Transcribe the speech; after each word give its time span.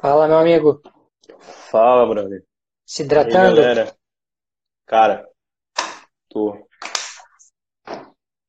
Fala, 0.00 0.28
meu 0.28 0.38
amigo. 0.38 0.80
Fala, 1.70 2.06
brother. 2.06 2.44
Se 2.86 3.02
E 3.02 3.04
aí, 3.04 3.06
hidratando? 3.06 3.56
galera? 3.56 3.96
Cara, 4.86 5.28
tô. 6.28 6.68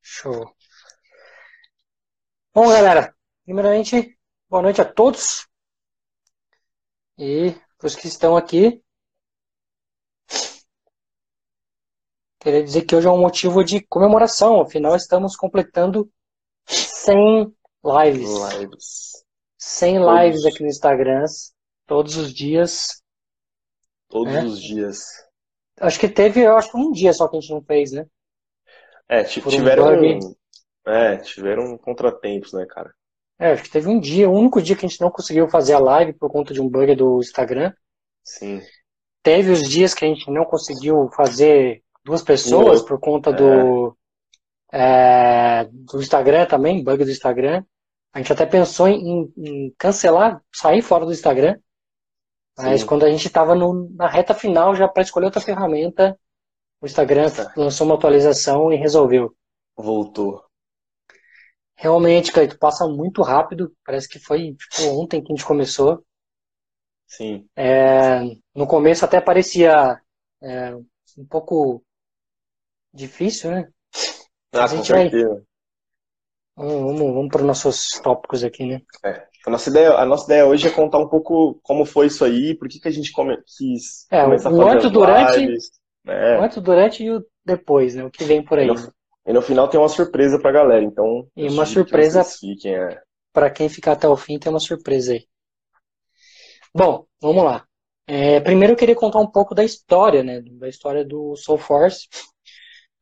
Show. 0.02 0.54
Bom, 2.54 2.68
galera, 2.68 3.14
primeiramente, 3.44 4.18
boa 4.48 4.62
noite 4.62 4.80
a 4.80 4.84
todos. 4.84 5.46
E 7.18 7.54
para 7.78 7.86
os 7.86 7.96
que 7.96 8.06
estão 8.08 8.36
aqui, 8.36 8.82
queria 12.40 12.62
dizer 12.62 12.82
que 12.82 12.94
hoje 12.94 13.06
é 13.06 13.10
um 13.10 13.20
motivo 13.20 13.64
de 13.64 13.80
comemoração. 13.86 14.60
Afinal, 14.60 14.96
estamos 14.96 15.36
completando 15.36 16.10
100 16.66 17.54
lives. 17.84 18.30
Lives. 18.58 19.24
100 19.60 19.98
lives 19.98 20.42
Todos, 20.42 20.46
aqui 20.46 20.62
no 20.62 20.68
Instagram, 20.68 21.24
todos 21.86 22.16
os 22.16 22.32
dias, 22.32 23.02
todos 24.08 24.32
né? 24.32 24.42
os 24.42 24.60
dias. 24.60 24.98
Acho 25.78 26.00
que 26.00 26.08
teve, 26.08 26.40
eu 26.40 26.56
acho 26.56 26.70
que 26.70 26.78
um 26.78 26.90
dia 26.90 27.12
só 27.12 27.28
que 27.28 27.36
a 27.36 27.40
gente 27.40 27.52
não 27.52 27.62
fez, 27.62 27.92
né? 27.92 28.06
É, 29.08 29.22
Por 29.22 29.46
um 29.46 29.50
tiveram, 29.50 29.84
bug. 29.96 30.18
é, 30.86 31.16
tiveram 31.18 31.76
contratempos, 31.76 32.52
né, 32.52 32.66
cara? 32.66 32.92
É, 33.38 33.52
acho 33.52 33.62
que 33.62 33.70
teve 33.70 33.88
um 33.88 34.00
dia, 34.00 34.28
o 34.28 34.34
único 34.34 34.62
dia 34.62 34.76
que 34.76 34.84
a 34.84 34.88
gente 34.88 35.00
não 35.00 35.10
conseguiu 35.10 35.48
fazer 35.48 35.74
a 35.74 35.78
live 35.78 36.12
por 36.14 36.30
conta 36.30 36.54
de 36.54 36.60
um 36.60 36.68
bug 36.68 36.94
do 36.94 37.20
Instagram. 37.20 37.72
Sim. 38.24 38.62
Teve 39.22 39.50
os 39.50 39.68
dias 39.68 39.92
que 39.92 40.04
a 40.04 40.08
gente 40.08 40.30
não 40.30 40.44
conseguiu 40.44 41.10
fazer 41.14 41.82
duas 42.04 42.22
Um 42.22 42.24
pessoas 42.24 42.82
por 42.82 42.98
conta 42.98 43.30
é, 43.30 43.32
do, 43.34 43.96
é, 44.72 45.64
do 45.64 46.00
Instagram 46.00 46.46
também, 46.46 46.82
bug 46.82 47.04
do 47.04 47.10
Instagram. 47.10 47.62
A 48.12 48.18
gente 48.18 48.32
até 48.32 48.44
pensou 48.44 48.88
em, 48.88 49.32
em 49.36 49.74
cancelar, 49.78 50.42
sair 50.52 50.82
fora 50.82 51.06
do 51.06 51.12
Instagram, 51.12 51.58
mas 52.58 52.80
sim. 52.80 52.86
quando 52.86 53.04
a 53.04 53.10
gente 53.10 53.26
estava 53.26 53.54
na 53.54 54.08
reta 54.08 54.34
final 54.34 54.74
já 54.74 54.88
para 54.88 55.02
escolher 55.02 55.26
outra 55.26 55.40
ferramenta, 55.40 56.18
o 56.80 56.86
Instagram 56.86 57.30
Tá. 57.30 57.52
lançou 57.56 57.86
uma 57.86 57.94
atualização 57.94 58.72
e 58.72 58.76
resolveu. 58.76 59.34
Voltou. 59.76 60.44
Realmente, 61.76 62.32
Cleiton, 62.32 62.58
passa 62.58 62.86
muito 62.86 63.22
rápido. 63.22 63.74
Parece 63.84 64.08
que 64.08 64.18
foi 64.18 64.54
tipo, 64.54 64.82
ontem 65.00 65.22
que 65.22 65.32
a 65.32 65.36
gente 65.36 65.46
começou. 65.46 66.04
Sim. 67.06 67.48
É, 67.56 68.20
no 68.54 68.66
começo 68.66 69.04
até 69.04 69.20
parecia 69.20 70.00
é, 70.42 70.74
um 70.74 71.26
pouco 71.28 71.82
difícil, 72.92 73.50
né? 73.50 73.68
Ah, 74.52 74.64
a 74.64 74.66
gente 74.66 74.92
vai. 74.92 75.10
Vamos, 76.56 76.74
vamos, 76.98 77.14
vamos 77.14 77.28
para 77.28 77.40
os 77.40 77.46
nossos 77.46 78.00
tópicos 78.02 78.44
aqui, 78.44 78.64
né? 78.64 78.82
É. 79.04 79.26
A 79.46 79.50
nossa 79.50 79.70
ideia, 79.70 79.92
a 79.94 80.04
nossa 80.04 80.24
ideia 80.26 80.46
hoje 80.46 80.68
é 80.68 80.70
contar 80.70 80.98
um 80.98 81.08
pouco 81.08 81.58
como 81.62 81.86
foi 81.86 82.06
isso 82.06 82.24
aí, 82.24 82.54
por 82.54 82.68
que 82.68 82.78
que 82.78 82.88
a 82.88 82.90
gente 82.90 83.12
come- 83.12 83.38
quis 83.56 84.06
É, 84.10 84.22
começar 84.22 84.50
a 84.50 84.52
o 84.52 84.56
fazer 84.56 84.68
antes, 84.68 84.90
durante, 84.90 85.40
lives, 85.40 85.70
o 86.32 86.40
né? 86.40 86.40
antes, 86.40 86.62
durante 86.62 87.04
e 87.04 87.10
o 87.12 87.24
depois, 87.44 87.94
né? 87.94 88.04
O 88.04 88.10
que 88.10 88.24
vem 88.24 88.44
por 88.44 88.58
E 88.60 88.64
aí, 88.64 88.68
no, 88.68 88.74
né? 88.74 88.88
e 89.26 89.32
no 89.32 89.42
final 89.42 89.68
tem 89.68 89.80
uma 89.80 89.88
surpresa 89.88 90.38
pra 90.38 90.52
galera, 90.52 90.84
então 90.84 91.28
E 91.36 91.48
uma 91.48 91.66
que 91.66 91.66
surpresa 91.66 92.24
fiquem. 92.38 92.76
É. 92.76 93.02
para 93.32 93.50
quem 93.50 93.68
ficar 93.68 93.92
até 93.94 94.06
o 94.08 94.16
fim, 94.16 94.38
tem 94.38 94.52
uma 94.52 94.60
surpresa 94.60 95.12
aí. 95.14 95.26
Bom, 96.74 97.06
vamos 97.20 97.44
lá. 97.44 97.66
É, 98.06 98.40
primeiro 98.40 98.72
eu 98.72 98.76
queria 98.76 98.94
contar 98.96 99.18
um 99.20 99.30
pouco 99.30 99.54
da 99.54 99.64
história, 99.64 100.22
né? 100.22 100.40
Da 100.42 100.68
história 100.68 101.04
do 101.04 101.36
Soulforce. 101.36 102.08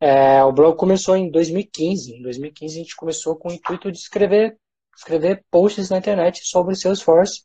É, 0.00 0.42
o 0.44 0.52
blog 0.52 0.76
começou 0.76 1.16
em 1.16 1.30
2015. 1.30 2.16
Em 2.16 2.22
2015 2.22 2.74
a 2.74 2.82
gente 2.82 2.96
começou 2.96 3.36
com 3.36 3.48
o 3.48 3.52
intuito 3.52 3.90
de 3.90 3.98
escrever, 3.98 4.56
escrever 4.96 5.44
posts 5.50 5.90
na 5.90 5.98
internet 5.98 6.40
sobre 6.44 6.74
Salesforce. 6.76 7.42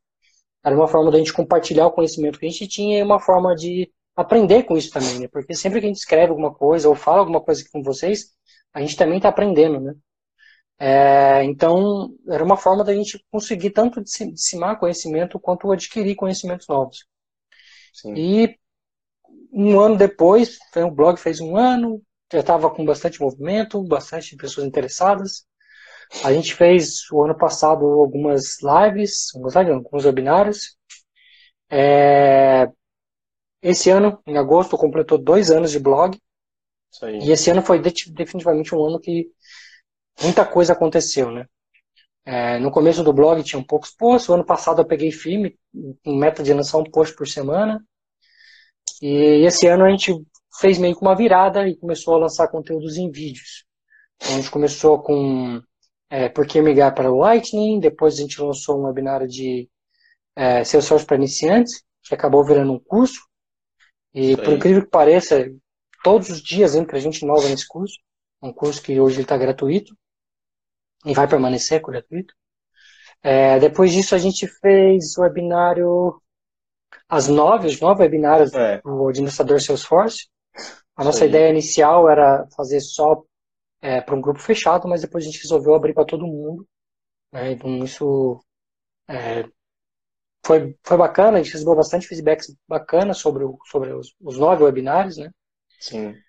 Era 0.64 0.76
uma 0.76 0.88
forma 0.88 1.12
da 1.12 1.18
gente 1.18 1.34
compartilhar 1.34 1.88
o 1.88 1.92
conhecimento 1.92 2.40
que 2.40 2.46
a 2.46 2.50
gente 2.50 2.68
tinha 2.68 3.00
e 3.00 3.04
uma 3.04 3.20
forma 3.20 3.56
de 3.56 3.92
aprender 4.16 4.64
com 4.64 4.78
isso 4.78 4.92
também, 4.92 5.20
né? 5.20 5.28
Porque 5.28 5.54
sempre 5.56 5.80
que 5.80 5.86
a 5.86 5.90
gente 5.90 5.98
escreve 5.98 6.30
alguma 6.30 6.54
coisa 6.54 6.88
ou 6.88 6.96
fala 6.96 7.20
alguma 7.20 7.42
coisa 7.42 7.64
com 7.72 7.82
vocês, 7.82 8.32
a 8.74 8.80
gente 8.80 8.96
também 8.96 9.18
está 9.18 9.30
aprendendo, 9.30 9.80
né? 9.80 9.94
É, 10.80 11.44
então, 11.44 12.14
era 12.28 12.44
uma 12.44 12.58
forma 12.58 12.84
da 12.84 12.94
gente 12.94 13.24
conseguir 13.32 13.72
tanto 13.72 14.02
disseminar 14.02 14.80
conhecimento 14.80 15.40
quanto 15.40 15.72
adquirir 15.72 16.16
conhecimentos 16.16 16.68
novos. 16.68 17.06
Sim. 17.94 18.14
E 18.16 18.60
um 19.52 19.80
ano 19.80 19.98
depois, 19.98 20.58
o 20.76 20.92
blog 20.92 21.18
fez 21.18 21.40
um 21.40 21.56
ano, 21.56 22.02
já 22.34 22.40
estava 22.40 22.70
com 22.70 22.84
bastante 22.86 23.22
movimento, 23.22 23.82
bastante 23.84 24.36
pessoas 24.36 24.68
interessadas. 24.68 25.46
A 26.24 26.34
gente 26.34 26.56
fez 26.56 27.10
o 27.12 27.24
ano 27.24 27.38
passado 27.38 27.86
algumas 27.86 28.58
lives, 28.62 29.30
alguns 29.36 30.06
webinários. 30.06 30.78
É, 31.70 32.70
esse 33.62 33.90
ano, 33.90 34.22
em 34.28 34.38
agosto, 34.38 34.78
completou 34.78 35.18
dois 35.18 35.52
anos 35.52 35.72
de 35.72 35.80
blog. 35.80 36.20
E 37.20 37.32
esse 37.32 37.50
ano 37.50 37.62
foi 37.62 37.80
de- 37.80 38.12
definitivamente 38.14 38.76
um 38.76 38.86
ano 38.86 39.00
que 39.00 39.30
muita 40.22 40.46
coisa 40.46 40.74
aconteceu, 40.74 41.32
né? 41.32 41.48
É, 42.26 42.60
no 42.60 42.72
começo 42.72 43.04
do 43.04 43.14
blog 43.14 43.44
tinham 43.44 43.64
poucos 43.64 43.92
posts. 43.92 44.30
O 44.30 44.34
ano 44.34 44.46
passado 44.46 44.82
eu 44.82 44.86
peguei 44.86 45.12
firme, 45.12 45.58
em 46.06 46.18
meta 46.18 46.44
de 46.44 46.54
lançar 46.54 46.78
um 46.80 46.84
post 46.84 47.16
por 47.16 47.28
semana. 47.28 47.84
E 49.02 49.46
esse 49.46 49.68
ano 49.68 49.86
a 49.86 49.90
gente 49.90 50.14
fez 50.60 50.78
meio 50.78 50.96
que 50.96 51.02
uma 51.02 51.16
virada 51.16 51.68
e 51.68 51.76
começou 51.76 52.16
a 52.16 52.20
lançar 52.20 52.48
conteúdos 52.48 52.98
em 52.98 53.10
vídeos. 53.10 53.66
Então 54.18 54.34
a 54.34 54.38
gente 54.38 54.52
começou 54.52 55.02
com 55.02 55.62
é, 56.10 56.30
por 56.30 56.46
que 56.46 56.62
migrar 56.62 56.94
para 56.94 57.12
o 57.12 57.18
Lightning, 57.18 57.80
depois 57.80 58.16
a 58.16 58.22
gente 58.22 58.42
lançou 58.42 58.80
um 58.80 58.86
webinário 58.86 59.28
de 59.28 59.70
é, 60.36 60.64
Salesforce 60.64 61.06
para 61.06 61.16
iniciantes, 61.18 61.84
que 62.04 62.14
acabou 62.14 62.44
virando 62.44 62.74
um 62.74 62.80
curso. 62.80 63.22
E 64.14 64.38
por 64.38 64.54
incrível 64.54 64.84
que 64.84 64.90
pareça, 64.90 65.50
todos 66.04 66.30
os 66.30 66.42
dias 66.42 66.76
entra 66.76 67.00
gente 67.00 67.26
nova 67.26 67.48
nesse 67.50 67.68
curso. 67.68 67.96
Um 68.42 68.54
curso 68.54 68.82
que 68.82 69.00
hoje 69.00 69.22
está 69.22 69.38
gratuito 69.38 69.96
e 71.06 71.14
vai 71.14 71.28
permanecer 71.28 71.82
gratuito. 71.82 72.34
É, 73.22 73.58
depois 73.60 73.92
disso 73.92 74.14
a 74.14 74.18
gente 74.18 74.48
fez 74.48 75.18
o 75.18 75.22
webinário, 75.22 76.22
as 77.08 77.28
nove, 77.28 77.68
os 77.68 77.80
nove 77.80 78.04
webinários 78.04 78.54
É, 78.54 78.82
do 78.82 79.08
administrador 79.08 79.62
Salesforce. 79.62 80.28
A 80.96 81.04
nossa 81.04 81.26
ideia 81.26 81.50
inicial 81.52 82.10
era 82.10 82.48
fazer 82.56 82.80
só 82.82 83.24
para 84.06 84.16
um 84.16 84.22
grupo 84.22 84.40
fechado, 84.40 84.88
mas 84.88 85.02
depois 85.02 85.24
a 85.26 85.28
gente 85.28 85.42
resolveu 85.42 85.76
abrir 85.76 85.94
para 85.94 86.06
todo 86.06 86.28
mundo. 86.28 86.68
né? 87.34 87.52
Então 87.54 87.84
isso 87.84 88.44
é, 89.10 89.46
foi, 90.46 90.78
foi 90.84 90.98
bacana, 90.98 91.38
a 91.40 91.44
gente 91.44 91.54
recebeu 91.54 91.76
bastante 91.76 92.08
feedbacks 92.08 92.56
bacanas 92.68 93.18
sobre, 93.18 93.44
o- 93.44 93.58
sobre 93.66 93.92
os, 93.94 94.14
os 94.22 94.38
nove 94.38 94.64
webinários, 94.64 95.18
né? 95.18 95.32
Sim. 95.80 96.24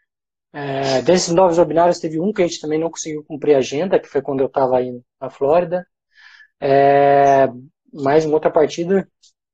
É, 0.53 1.03
desses 1.03 1.35
nove 1.35 1.59
webinários, 1.61 1.99
teve 2.01 2.19
um 2.21 2.33
que 2.33 2.43
a 2.43 2.47
gente 2.47 2.61
também 2.61 2.79
não 2.81 2.91
conseguiu 2.91 3.23
cumprir 3.25 3.55
a 3.55 3.59
agenda, 3.59 3.99
que 4.01 4.09
foi 4.09 4.23
quando 4.23 4.41
eu 4.41 4.47
estava 4.47 4.79
aí 4.79 4.99
na 5.21 5.29
Flórida. 5.31 5.87
É, 6.61 7.49
mais 7.93 8.25
uma 8.27 8.35
outra 8.35 8.51
partida, 8.53 9.09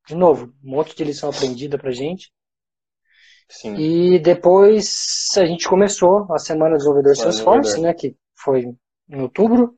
de 0.09 0.14
novo, 0.16 0.54
um 0.64 0.70
monte 0.72 0.97
de 0.97 1.04
lição 1.04 1.30
aprendida 1.30 1.78
pra 1.78 1.92
gente. 1.92 2.32
Sim. 3.50 3.75
E 3.75 4.19
depois 4.21 5.28
a 5.37 5.44
gente 5.44 5.69
começou 5.69 6.33
a 6.33 6.38
Semana 6.38 6.71
do 6.72 6.78
Desenvolvedor 6.78 7.16
Salesforce, 7.16 7.81
né, 7.81 7.93
que 7.93 8.16
foi 8.37 8.65
em 9.09 9.21
outubro. 9.21 9.77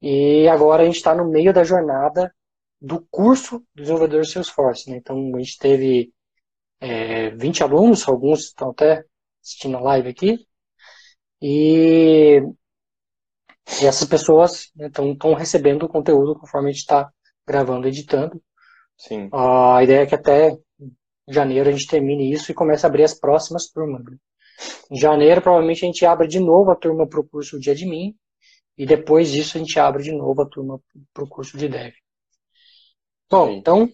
E 0.00 0.48
agora 0.48 0.82
a 0.82 0.86
gente 0.86 0.96
está 0.96 1.14
no 1.14 1.28
meio 1.28 1.52
da 1.52 1.64
jornada 1.64 2.32
do 2.80 3.04
curso 3.10 3.58
do 3.74 3.82
Desenvolvedor 3.82 4.24
Salesforce, 4.24 4.88
né? 4.88 4.96
Então 4.96 5.32
a 5.34 5.38
gente 5.38 5.58
teve 5.58 6.12
é, 6.80 7.30
20 7.30 7.62
alunos, 7.64 8.08
alguns 8.08 8.46
estão 8.46 8.70
até 8.70 9.04
assistindo 9.42 9.76
a 9.76 9.80
live 9.80 10.08
aqui. 10.08 10.38
E, 11.42 12.40
e 13.82 13.86
essas 13.86 14.08
pessoas 14.08 14.70
estão 14.78 15.34
recebendo 15.34 15.82
o 15.82 15.88
conteúdo 15.88 16.38
conforme 16.38 16.68
a 16.68 16.72
gente 16.72 16.80
está 16.80 17.10
gravando 17.46 17.88
editando. 17.88 18.40
Sim. 18.96 19.28
A 19.32 19.82
ideia 19.82 20.02
é 20.02 20.06
que 20.06 20.14
até 20.14 20.56
janeiro 21.32 21.68
a 21.68 21.72
gente 21.72 21.86
termine 21.86 22.32
isso 22.32 22.50
e 22.50 22.54
comece 22.54 22.84
a 22.84 22.88
abrir 22.88 23.04
as 23.04 23.14
próximas 23.14 23.66
turmas. 23.68 24.04
né? 24.04 24.16
Em 24.90 24.98
janeiro, 24.98 25.40
provavelmente, 25.40 25.84
a 25.84 25.86
gente 25.86 26.04
abre 26.04 26.26
de 26.26 26.40
novo 26.40 26.70
a 26.70 26.76
turma 26.76 27.06
para 27.06 27.20
o 27.20 27.26
curso 27.26 27.58
de 27.58 27.70
admin 27.70 28.14
e 28.76 28.86
depois 28.86 29.30
disso 29.30 29.56
a 29.56 29.60
gente 29.60 29.78
abre 29.78 30.02
de 30.02 30.12
novo 30.12 30.42
a 30.42 30.46
turma 30.46 30.80
para 31.12 31.24
o 31.24 31.28
curso 31.28 31.56
de 31.56 31.68
dev. 31.68 31.92
Bom, 33.30 33.48
aí. 33.48 33.56
então, 33.56 33.88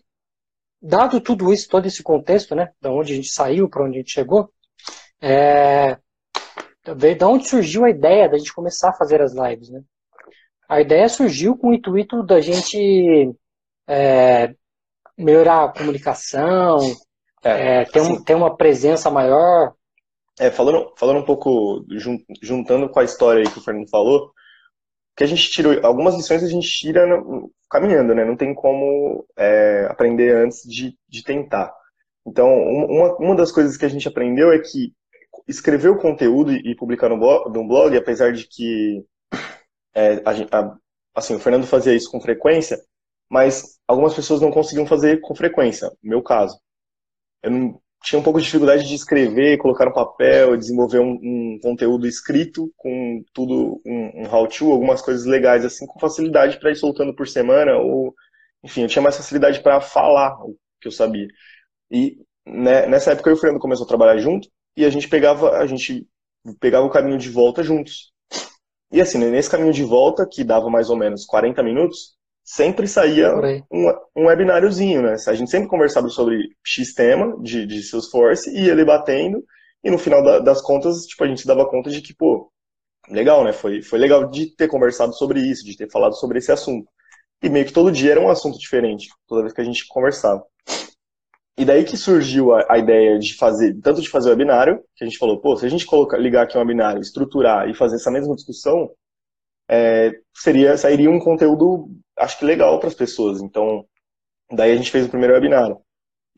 dado 0.80 1.20
tudo 1.20 1.52
isso, 1.52 1.68
todo 1.68 1.86
esse 1.86 2.02
contexto, 2.02 2.54
né, 2.54 2.72
da 2.80 2.90
onde 2.90 3.12
a 3.12 3.16
gente 3.16 3.28
saiu, 3.28 3.68
para 3.68 3.84
onde 3.84 3.96
a 3.96 4.00
gente 4.00 4.12
chegou, 4.12 4.50
é, 5.20 5.98
da 7.18 7.28
onde 7.28 7.48
surgiu 7.48 7.84
a 7.84 7.90
ideia 7.90 8.28
da 8.28 8.38
gente 8.38 8.54
começar 8.54 8.90
a 8.90 8.96
fazer 8.96 9.20
as 9.20 9.34
lives, 9.34 9.70
né? 9.70 9.82
A 10.68 10.80
ideia 10.80 11.08
surgiu 11.08 11.56
com 11.56 11.68
o 11.68 11.74
intuito 11.74 12.22
da 12.24 12.40
gente 12.40 13.32
é, 13.88 14.54
melhorar 15.16 15.64
a 15.64 15.72
comunicação, 15.72 16.78
É, 17.50 17.82
é, 17.82 17.84
ter, 17.86 18.00
um, 18.00 18.14
assim, 18.14 18.24
ter 18.24 18.34
uma 18.34 18.56
presença 18.56 19.10
maior. 19.10 19.74
é, 20.38 20.50
falando, 20.50 20.92
falando 20.98 21.20
um 21.20 21.24
pouco, 21.24 21.84
jun- 21.92 22.18
juntando 22.42 22.88
com 22.88 23.00
a 23.00 23.04
história 23.04 23.42
aí 23.42 23.50
que 23.50 23.58
o 23.58 23.62
Fernando 23.62 23.88
falou, 23.88 24.32
que 25.16 25.24
a 25.24 25.26
gente 25.26 25.50
tirou, 25.50 25.74
algumas 25.84 26.16
lições 26.16 26.44
a 26.44 26.48
gente 26.48 26.68
tira 26.68 27.06
caminhando, 27.70 28.14
né? 28.14 28.24
Não 28.24 28.36
tem 28.36 28.54
como 28.54 29.26
é, 29.38 29.86
aprender 29.90 30.34
antes 30.36 30.62
de, 30.68 30.98
de 31.08 31.24
tentar. 31.24 31.74
Então, 32.26 32.48
uma, 32.50 33.16
uma 33.16 33.36
das 33.36 33.52
coisas 33.52 33.76
que 33.76 33.84
a 33.86 33.88
gente 33.88 34.08
aprendeu 34.08 34.52
é 34.52 34.58
que 34.60 34.94
escrever 35.48 35.90
o 35.90 35.98
conteúdo 35.98 36.52
e 36.52 36.76
publicar 36.76 37.08
no 37.10 37.18
blog, 37.18 37.52
no 37.52 37.66
blog 37.68 37.96
apesar 37.96 38.32
de 38.32 38.46
que 38.48 39.04
é, 39.94 40.14
a, 40.24 40.60
a, 40.60 40.76
assim, 41.14 41.34
o 41.34 41.40
Fernando 41.40 41.66
fazia 41.66 41.94
isso 41.94 42.10
com 42.10 42.20
frequência, 42.20 42.78
mas 43.30 43.78
algumas 43.88 44.14
pessoas 44.14 44.40
não 44.40 44.50
conseguiam 44.52 44.86
fazer 44.86 45.20
com 45.20 45.34
frequência, 45.34 45.88
no 46.02 46.10
meu 46.10 46.22
caso. 46.22 46.58
Eu 47.46 47.52
não, 47.52 47.80
tinha 48.02 48.18
um 48.18 48.22
pouco 48.22 48.40
de 48.40 48.44
dificuldade 48.44 48.86
de 48.86 48.94
escrever, 48.94 49.58
colocar 49.58 49.84
no 49.86 49.92
papel, 49.92 50.56
desenvolver 50.56 50.98
um, 50.98 51.12
um 51.22 51.58
conteúdo 51.62 52.06
escrito 52.06 52.72
com 52.76 53.24
tudo, 53.32 53.80
um, 53.86 54.22
um 54.22 54.26
how-to, 54.26 54.72
algumas 54.72 55.00
coisas 55.00 55.24
legais, 55.26 55.64
assim, 55.64 55.86
com 55.86 55.98
facilidade 56.00 56.58
para 56.58 56.72
ir 56.72 56.76
soltando 56.76 57.14
por 57.14 57.28
semana, 57.28 57.76
ou, 57.76 58.12
enfim, 58.64 58.82
eu 58.82 58.88
tinha 58.88 59.02
mais 59.02 59.16
facilidade 59.16 59.60
para 59.60 59.80
falar 59.80 60.36
o 60.44 60.56
que 60.80 60.88
eu 60.88 60.92
sabia. 60.92 61.28
E 61.88 62.18
né, 62.44 62.86
nessa 62.86 63.12
época 63.12 63.30
eu 63.30 63.34
e 63.34 63.36
o 63.36 63.40
Fernando 63.40 63.60
começou 63.60 63.84
a 63.84 63.88
trabalhar 63.88 64.18
junto, 64.18 64.48
e 64.76 64.84
a 64.84 64.90
gente 64.90 65.08
pegava, 65.08 65.58
a 65.58 65.66
gente 65.66 66.04
pegava 66.60 66.84
o 66.84 66.90
caminho 66.90 67.18
de 67.18 67.30
volta 67.30 67.62
juntos. 67.62 68.12
E 68.90 69.00
assim, 69.00 69.18
nesse 69.18 69.50
caminho 69.50 69.72
de 69.72 69.84
volta, 69.84 70.26
que 70.28 70.42
dava 70.42 70.68
mais 70.68 70.90
ou 70.90 70.96
menos 70.96 71.24
40 71.24 71.62
minutos, 71.62 72.15
sempre 72.46 72.86
saía 72.86 73.34
um, 73.70 73.92
um 74.16 74.26
webináriozinho, 74.26 75.02
né? 75.02 75.16
A 75.26 75.34
gente 75.34 75.50
sempre 75.50 75.68
conversava 75.68 76.08
sobre 76.08 76.48
X 76.64 76.94
tema 76.94 77.36
de, 77.42 77.66
de 77.66 77.82
Salesforce, 77.82 78.56
ia 78.56 78.76
debatendo, 78.76 79.44
e 79.82 79.90
no 79.90 79.98
final 79.98 80.22
da, 80.22 80.38
das 80.38 80.62
contas, 80.62 81.06
tipo, 81.06 81.24
a 81.24 81.26
gente 81.26 81.40
se 81.40 81.46
dava 81.46 81.68
conta 81.68 81.90
de 81.90 82.00
que, 82.00 82.14
pô, 82.14 82.50
legal, 83.10 83.42
né? 83.42 83.52
Foi, 83.52 83.82
foi 83.82 83.98
legal 83.98 84.30
de 84.30 84.54
ter 84.54 84.68
conversado 84.68 85.12
sobre 85.12 85.40
isso, 85.40 85.64
de 85.64 85.76
ter 85.76 85.90
falado 85.90 86.14
sobre 86.14 86.38
esse 86.38 86.52
assunto. 86.52 86.88
E 87.42 87.48
meio 87.48 87.66
que 87.66 87.72
todo 87.72 87.90
dia 87.90 88.12
era 88.12 88.20
um 88.20 88.30
assunto 88.30 88.58
diferente, 88.58 89.08
toda 89.26 89.42
vez 89.42 89.52
que 89.52 89.60
a 89.60 89.64
gente 89.64 89.86
conversava. 89.88 90.42
E 91.58 91.64
daí 91.64 91.84
que 91.84 91.96
surgiu 91.96 92.54
a, 92.54 92.64
a 92.70 92.78
ideia 92.78 93.18
de 93.18 93.34
fazer, 93.34 93.74
tanto 93.80 94.00
de 94.00 94.08
fazer 94.08 94.28
o 94.28 94.32
webinário, 94.32 94.80
que 94.94 95.02
a 95.02 95.06
gente 95.06 95.18
falou, 95.18 95.40
pô, 95.40 95.56
se 95.56 95.66
a 95.66 95.68
gente 95.68 95.84
colocar, 95.84 96.16
ligar 96.16 96.44
aqui 96.44 96.56
um 96.56 96.60
webinário, 96.60 97.00
estruturar 97.00 97.68
e 97.68 97.74
fazer 97.74 97.96
essa 97.96 98.10
mesma 98.10 98.36
discussão, 98.36 98.90
é, 99.68 100.12
seria, 100.34 100.76
sairia 100.76 101.10
um 101.10 101.18
conteúdo 101.18 101.88
acho 102.18 102.38
que 102.38 102.44
legal 102.44 102.78
para 102.78 102.88
as 102.88 102.94
pessoas. 102.94 103.40
Então, 103.40 103.84
daí 104.50 104.72
a 104.72 104.76
gente 104.76 104.90
fez 104.90 105.06
o 105.06 105.10
primeiro 105.10 105.34
webinar. 105.34 105.76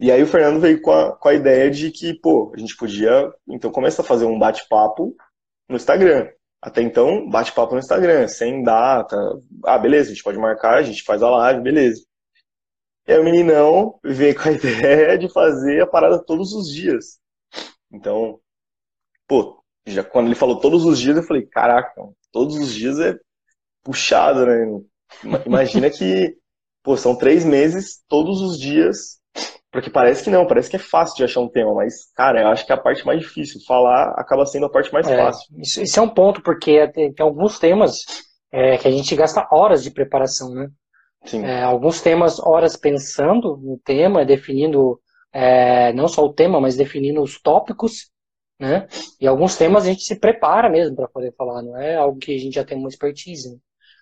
E 0.01 0.13
aí 0.13 0.23
o 0.23 0.27
Fernando 0.27 0.61
veio 0.61 0.81
com 0.81 0.93
a, 0.93 1.17
com 1.17 1.29
a 1.29 1.35
ideia 1.35 1.71
de 1.71 1.91
que, 1.91 2.15
pô, 2.15 2.53
a 2.55 2.59
gente 2.59 2.77
podia, 2.77 3.33
então, 3.49 3.71
começar 3.71 4.03
a 4.03 4.07
fazer 4.07 4.27
um 4.27 4.39
bate-papo 4.39 5.17
no 5.69 5.77
Instagram. 5.77 6.29
Até 6.63 6.83
então, 6.83 7.29
bate-papo 7.29 7.73
no 7.75 7.81
Instagram, 7.81 8.27
sem 8.29 8.63
data. 8.63 9.17
Ah, 9.65 9.79
beleza, 9.79 10.11
a 10.11 10.15
gente 10.15 10.23
pode 10.23 10.39
marcar, 10.39 10.79
a 10.79 10.83
gente 10.83 11.03
faz 11.03 11.23
a 11.23 11.31
live, 11.31 11.63
beleza. 11.63 12.03
E 13.07 13.13
aí 13.13 13.19
o 13.19 13.25
meninão 13.25 13.99
veio 14.05 14.35
com 14.35 14.49
a 14.49 14.53
ideia 14.53 15.19
de 15.19 15.33
fazer 15.33 15.83
a 15.83 15.87
parada 15.87 16.23
todos 16.25 16.53
os 16.53 16.73
dias. 16.73 17.19
Então, 17.91 18.41
pô, 19.27 19.58
já 19.91 20.05
quando 20.05 20.27
ele 20.27 20.35
falou 20.35 20.61
todos 20.61 20.85
os 20.85 20.99
dias, 20.99 21.17
eu 21.17 21.23
falei, 21.23 21.47
caraca, 21.47 21.93
todos 22.33 22.57
os 22.57 22.75
dias 22.75 22.99
é 22.99 23.17
puxado, 23.83 24.47
né? 24.47 24.81
Imagina 25.47 25.91
que, 25.91 26.37
pô, 26.83 26.97
são 26.97 27.17
três 27.17 27.45
meses, 27.45 28.03
todos 28.09 28.41
os 28.41 28.59
dias, 28.59 29.19
porque 29.71 29.91
parece 29.91 30.25
que 30.25 30.31
não, 30.31 30.47
parece 30.47 30.71
que 30.71 30.77
é 30.77 30.81
fácil 30.81 31.17
de 31.17 31.25
achar 31.25 31.41
um 31.41 31.49
tema, 31.49 31.75
mas, 31.75 32.11
cara, 32.15 32.41
eu 32.41 32.49
acho 32.49 32.65
que 32.65 32.73
é 32.73 32.75
a 32.75 32.81
parte 32.81 33.05
mais 33.05 33.21
difícil. 33.21 33.61
Falar 33.67 34.15
acaba 34.17 34.47
sendo 34.47 34.67
a 34.67 34.71
parte 34.71 34.93
mais 34.93 35.07
é, 35.07 35.17
fácil. 35.17 35.47
Isso, 35.59 35.83
isso, 35.83 35.99
é 35.99 36.03
um 36.03 36.09
ponto, 36.09 36.43
porque 36.43 36.89
tem, 36.89 37.13
tem 37.13 37.25
alguns 37.25 37.59
temas 37.59 37.99
é, 38.51 38.79
que 38.79 38.89
a 38.89 38.91
gente 38.91 39.15
gasta 39.15 39.47
horas 39.53 39.83
de 39.83 39.91
preparação, 39.91 40.51
né? 40.55 40.69
Sim. 41.25 41.45
É, 41.45 41.63
alguns 41.63 42.01
temas, 42.01 42.39
horas 42.41 42.77
pensando 42.77 43.57
no 43.57 43.79
tema, 43.85 44.25
definindo 44.25 44.99
é, 45.33 45.93
não 45.93 46.09
só 46.09 46.25
o 46.25 46.33
tema, 46.33 46.61
mas 46.61 46.77
definindo 46.77 47.21
os 47.21 47.41
tópicos, 47.41 48.11
né? 48.59 48.89
E 49.21 49.27
alguns 49.27 49.57
temas 49.57 49.85
a 49.85 49.89
gente 49.89 50.03
se 50.03 50.17
prepara 50.17 50.69
mesmo 50.69 50.97
para 50.97 51.09
poder 51.09 51.33
falar, 51.35 51.63
não 51.63 51.77
é 51.77 51.97
algo 51.97 52.19
que 52.19 52.35
a 52.35 52.39
gente 52.39 52.55
já 52.55 52.65
tem 52.65 52.77
uma 52.77 52.89
expertise. 52.89 53.51
Né? 53.51 53.59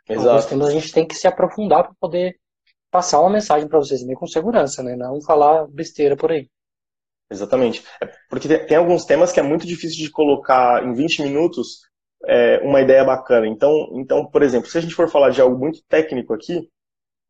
Exato. 0.09 0.29
Alguns 0.29 0.47
temas 0.47 0.69
a 0.69 0.73
gente 0.73 0.93
tem 0.93 1.07
que 1.07 1.15
se 1.15 1.27
aprofundar 1.27 1.85
para 1.85 1.95
poder 2.01 2.39
passar 2.91 3.21
uma 3.21 3.31
mensagem 3.31 3.69
para 3.69 3.79
vocês, 3.79 4.03
meio 4.03 4.19
com 4.19 4.27
segurança, 4.27 4.83
né? 4.83 4.97
Não 4.97 5.21
falar 5.21 5.67
besteira 5.69 6.17
por 6.17 6.33
aí. 6.33 6.49
Exatamente. 7.31 7.85
É 8.01 8.09
porque 8.31 8.49
tem, 8.49 8.77
alguns 8.77 9.05
temas 9.05 9.33
que 9.33 9.41
é 9.41 9.43
muito 9.43 9.67
difícil 9.67 10.05
de 10.05 10.11
colocar 10.11 10.85
em 10.85 10.95
20 10.95 11.23
minutos 11.23 11.81
é, 12.25 12.59
uma 12.59 12.81
ideia 12.81 13.05
bacana. 13.05 13.47
Então, 13.47 13.73
então, 13.95 14.25
por 14.25 14.43
exemplo, 14.43 14.71
se 14.71 14.79
a 14.79 14.81
gente 14.81 14.95
for 14.95 15.11
falar 15.11 15.31
de 15.31 15.41
algo 15.41 15.59
muito 15.59 15.83
técnico 15.89 16.33
aqui, 16.33 16.69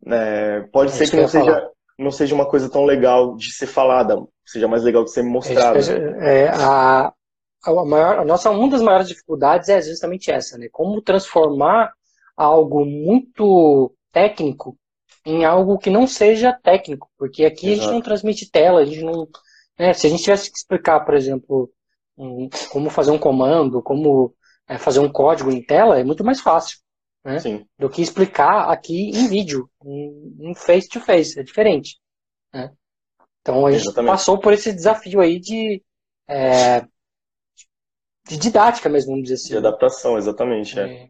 né, 0.05 0.63
pode 0.73 0.93
é 0.93 0.95
ser 0.95 1.11
que 1.11 1.17
não 1.17 1.27
seja, 1.27 1.71
não 1.99 2.11
seja 2.11 2.35
uma 2.35 2.49
coisa 2.49 2.69
tão 2.71 2.85
legal 2.85 3.37
de 3.37 3.53
ser 3.53 3.67
falada, 3.67 4.17
seja 4.45 4.69
mais 4.69 4.83
legal 4.83 5.05
de 5.05 5.13
ser 5.13 5.23
mostrada. 5.23 5.79
É, 6.21 6.49
a, 6.49 7.13
a, 7.65 7.85
maior, 7.85 8.19
a 8.21 8.25
nossa, 8.25 8.51
uma 8.51 8.69
das 8.69 8.83
maiores 8.83 9.09
dificuldades 9.09 9.69
é 9.69 9.81
justamente 9.81 10.31
essa, 10.31 10.59
né? 10.59 10.69
Como 10.71 11.01
transformar 11.01 11.93
algo 12.37 12.85
muito 12.85 13.93
técnico 14.13 14.77
em 15.25 15.45
algo 15.45 15.79
que 15.79 15.91
não 15.91 16.07
seja 16.07 16.53
técnico, 16.53 17.11
porque 17.19 17.45
aqui 17.45 17.73
Exato. 17.73 17.81
a 17.81 17.85
gente 17.85 17.95
não 17.95 18.03
transmite 18.03 18.51
tela, 18.51 18.81
a 18.81 18.85
gente 18.85 19.03
não. 19.03 19.27
Né, 19.79 19.93
se 19.93 20.07
a 20.07 20.11
gente 20.11 20.23
tivesse 20.23 20.51
que 20.51 20.57
explicar, 20.57 21.01
por 21.01 21.15
exemplo, 21.15 21.71
como 22.71 22.89
fazer 22.89 23.11
um 23.11 23.19
comando, 23.19 23.83
como 23.83 24.35
é, 24.69 24.79
fazer 24.79 25.01
um 25.01 25.09
código 25.11 25.51
em 25.51 25.63
tela, 25.63 25.99
é 25.99 26.05
muito 26.05 26.25
mais 26.25 26.41
fácil. 26.41 26.79
Né, 27.27 27.67
do 27.77 27.91
que 27.91 28.01
explicar 28.01 28.71
aqui 28.71 29.11
em 29.11 29.27
vídeo, 29.27 29.69
em 29.85 30.55
face 30.55 30.89
to 30.89 31.01
face, 31.01 31.37
é 31.41 31.43
diferente. 31.43 31.99
Né? 32.55 32.73
Então 33.41 33.67
a 33.67 33.73
gente 33.73 33.83
Exatamente. 33.83 34.13
passou 34.13 34.39
por 34.39 34.53
esse 34.53 34.73
desafio 34.73 35.21
aí 35.21 35.41
de, 35.41 35.83
é, 36.29 36.83
de 38.29 38.37
didática 38.37 38.89
mesmo, 38.89 39.11
vamos 39.11 39.25
dizer 39.25 39.35
assim. 39.35 39.49
De 39.49 39.57
adaptação, 39.57 40.17
exatamente. 40.17 40.79
É. 40.79 40.83
é. 40.83 41.09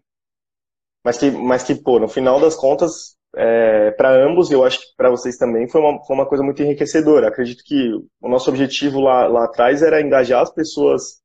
Mas 1.05 1.19
que, 1.19 1.31
mas 1.31 1.63
que, 1.63 1.75
pô, 1.75 1.99
no 1.99 2.09
final 2.09 2.41
das 2.41 2.57
contas, 2.57 3.17
é, 3.37 3.91
para 3.91 4.11
ambos, 4.25 4.51
eu 4.51 4.65
acho 4.65 4.81
que 4.81 4.87
para 4.97 5.11
vocês 5.11 5.37
também, 5.37 5.69
foi 5.69 5.83
uma, 5.83 6.03
foi 6.03 6.17
uma 6.17 6.27
coisa 6.27 6.43
muito 6.43 6.63
enriquecedora. 6.63 7.29
Acredito 7.29 7.63
que 7.63 7.93
o 8.23 8.29
nosso 8.29 8.49
objetivo 8.49 9.01
lá, 9.01 9.27
lá 9.27 9.45
atrás 9.45 9.83
era 9.83 10.01
engajar 10.01 10.41
as 10.41 10.53
pessoas 10.53 11.21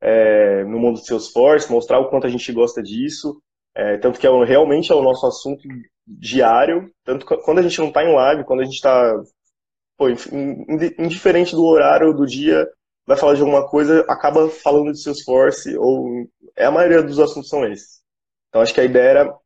é, 0.00 0.62
no 0.64 0.78
mundo 0.78 1.00
de 1.00 1.06
Salesforce, 1.06 1.70
mostrar 1.70 1.98
o 1.98 2.08
quanto 2.08 2.28
a 2.28 2.30
gente 2.30 2.52
gosta 2.52 2.80
disso, 2.80 3.42
é, 3.76 3.98
tanto 3.98 4.18
que 4.18 4.26
é, 4.26 4.44
realmente 4.44 4.90
é 4.90 4.94
o 4.94 5.02
nosso 5.02 5.26
assunto 5.26 5.68
diário, 6.06 6.90
tanto 7.04 7.26
quando 7.26 7.58
a 7.58 7.62
gente 7.62 7.78
não 7.78 7.88
está 7.88 8.02
em 8.02 8.14
live, 8.14 8.44
quando 8.44 8.60
a 8.60 8.64
gente 8.64 8.76
está 8.76 9.22
indiferente 10.98 11.54
do 11.54 11.64
horário 11.64 12.14
do 12.14 12.26
dia, 12.26 12.66
vai 13.06 13.18
falar 13.18 13.34
de 13.34 13.42
alguma 13.42 13.68
coisa, 13.68 14.00
acaba 14.08 14.48
falando 14.48 14.92
de 14.92 15.02
Salesforce, 15.02 15.76
ou 15.76 16.26
é 16.56 16.64
a 16.64 16.70
maioria 16.70 17.02
dos 17.02 17.20
assuntos 17.20 17.50
são 17.50 17.66
esses. 17.66 18.00
Então, 18.48 18.62
acho 18.62 18.72
que 18.72 18.80
a 18.80 18.84
ideia 18.84 19.10
era 19.10 19.36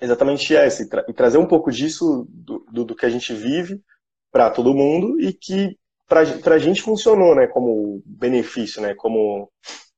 exatamente 0.00 0.54
essa, 0.54 0.82
e, 0.82 0.88
tra 0.88 1.02
trazer 1.12 1.38
um 1.38 1.46
pouco 1.46 1.72
disso, 1.72 2.26
do, 2.30 2.64
do, 2.70 2.84
do 2.84 2.94
que 2.94 3.06
a 3.06 3.10
gente 3.10 3.34
vive, 3.34 3.82
para 4.30 4.50
todo 4.50 4.74
mundo, 4.74 5.20
e 5.20 5.32
que 5.32 5.76
para 6.08 6.20
a 6.20 6.58
gente 6.58 6.82
funcionou, 6.82 7.34
né, 7.34 7.48
como 7.48 8.02
benefício, 8.06 8.80
né, 8.80 8.94
como, 8.94 9.50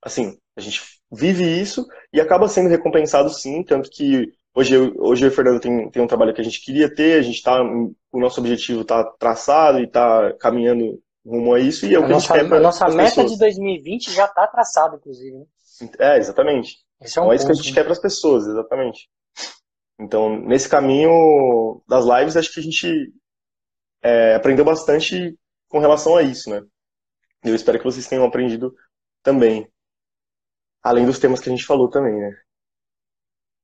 assim, 0.07 0.39
a 0.57 0.61
gente 0.61 0.81
vive 1.11 1.45
isso 1.45 1.85
e 2.13 2.21
acaba 2.21 2.49
sendo 2.49 2.69
recompensado 2.69 3.29
sim, 3.29 3.65
tanto 3.65 3.91
que 3.91 4.33
hoje 4.55 4.75
eu, 4.75 4.95
hoje 4.99 5.25
eu 5.25 5.29
e 5.29 5.33
o 5.33 5.35
Fernando 5.35 5.61
tem, 5.61 5.91
tem 5.91 6.01
um 6.01 6.07
trabalho 6.07 6.33
que 6.33 6.41
a 6.41 6.45
gente 6.45 6.65
queria 6.65 6.93
ter, 6.93 7.19
a 7.19 7.23
gente 7.23 7.35
está, 7.35 7.61
o 7.61 8.21
nosso 8.21 8.41
objetivo 8.41 8.83
está 8.83 9.03
traçado 9.19 9.81
e 9.81 9.85
está 9.85 10.33
caminhando 10.35 11.03
rumo 11.27 11.55
a 11.55 11.59
isso, 11.59 11.87
e 11.87 11.95
é 11.95 11.99
o 11.99 12.03
que 12.03 12.13
a, 12.13 12.15
nossa, 12.15 12.35
a 12.35 12.39
gente 12.39 12.49
quer 12.49 12.57
A 12.57 12.61
nossa 12.61 12.89
meta 12.89 13.09
pessoas. 13.17 13.33
de 13.33 13.39
2020 13.39 14.13
já 14.13 14.27
está 14.27 14.47
traçada, 14.47 14.95
inclusive. 14.95 15.37
Né? 15.37 15.45
É, 15.99 16.19
exatamente. 16.19 16.77
Esse 17.03 17.19
é, 17.19 17.23
um 17.23 17.25
então, 17.25 17.33
é 17.33 17.37
isso 17.37 17.47
que 17.47 17.53
a 17.53 17.55
gente 17.57 17.75
quer 17.75 17.83
para 17.83 17.93
as 17.93 18.01
pessoas, 18.01 18.47
exatamente. 18.47 19.09
Então, 19.99 20.39
nesse 20.41 20.69
caminho 20.69 21.83
das 21.89 22.05
lives, 22.05 22.37
acho 22.37 22.53
que 22.53 22.61
a 22.61 22.63
gente 22.63 23.13
é, 24.03 24.37
aprendeu 24.37 24.65
bastante 24.65 25.37
com 25.69 25.81
relação 25.81 26.17
a 26.17 26.23
isso, 26.23 26.49
né? 26.49 26.63
Eu 27.45 27.57
espero 27.57 27.79
que 27.79 27.85
vocês 27.85 28.07
tenham 28.07 28.25
aprendido 28.25 28.73
também. 29.23 29.69
Além 30.87 31.05
dos 31.05 31.19
temas 31.19 31.41
que 31.41 31.49
a 31.49 31.53
gente 31.53 31.67
falou 31.67 31.89
também, 31.91 32.15
né? 32.15 32.41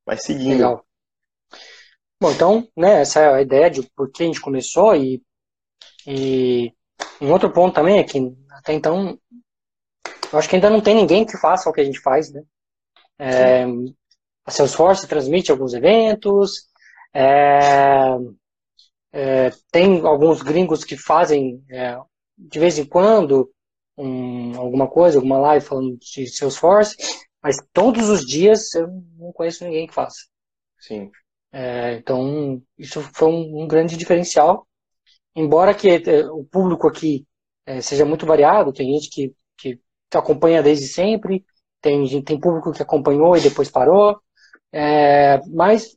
Mas 0.04 0.24
seguindo. 0.24 0.54
Legal. 0.54 0.84
Bom, 2.20 2.32
então, 2.32 2.68
né, 2.76 3.02
essa 3.02 3.20
é 3.20 3.32
a 3.32 3.40
ideia 3.40 3.70
de 3.70 3.88
por 3.94 4.10
que 4.10 4.24
a 4.24 4.26
gente 4.26 4.40
começou 4.40 4.96
e, 4.96 5.22
e 6.04 6.74
um 7.20 7.30
outro 7.30 7.52
ponto 7.52 7.76
também 7.76 8.00
é 8.00 8.02
que 8.02 8.18
até 8.50 8.72
então 8.72 9.16
eu 10.32 10.36
acho 10.36 10.48
que 10.48 10.56
ainda 10.56 10.68
não 10.68 10.80
tem 10.80 10.96
ninguém 10.96 11.24
que 11.24 11.38
faça 11.38 11.70
o 11.70 11.72
que 11.72 11.80
a 11.80 11.84
gente 11.84 12.00
faz, 12.00 12.32
né? 12.32 12.42
É, 13.16 13.66
a 14.44 14.50
Salesforce 14.50 15.06
transmite 15.06 15.52
alguns 15.52 15.74
eventos, 15.74 16.68
é, 17.14 18.16
é, 19.12 19.50
tem 19.70 20.04
alguns 20.04 20.42
gringos 20.42 20.82
que 20.82 20.96
fazem 20.96 21.64
é, 21.70 21.96
de 22.36 22.58
vez 22.58 22.78
em 22.80 22.84
quando 22.84 23.48
um, 23.96 24.56
alguma 24.58 24.88
coisa, 24.88 25.18
alguma 25.18 25.38
live 25.38 25.64
falando 25.64 25.96
de 25.98 26.26
Salesforce, 26.28 26.96
mas 27.42 27.56
todos 27.72 28.08
os 28.08 28.24
dias 28.24 28.74
eu 28.74 28.88
não 29.18 29.32
conheço 29.32 29.64
ninguém 29.64 29.86
que 29.86 29.94
faça. 29.94 30.26
Sim. 30.78 31.10
É, 31.52 31.94
então, 31.94 32.62
isso 32.78 33.02
foi 33.14 33.28
um, 33.28 33.62
um, 33.62 33.68
grande 33.68 33.96
diferencial. 33.96 34.66
Embora 35.34 35.74
que 35.74 35.88
é, 35.88 36.26
o 36.30 36.44
público 36.44 36.88
aqui 36.88 37.26
é, 37.66 37.80
seja 37.80 38.04
muito 38.04 38.26
variado, 38.26 38.72
tem 38.72 38.92
gente 38.92 39.10
que, 39.10 39.34
que 39.56 39.78
acompanha 40.14 40.62
desde 40.62 40.86
sempre, 40.86 41.44
tem, 41.80 42.22
tem 42.22 42.40
público 42.40 42.72
que 42.72 42.82
acompanhou 42.82 43.36
e 43.36 43.40
depois 43.40 43.70
parou, 43.70 44.20
é, 44.72 45.38
mas 45.48 45.96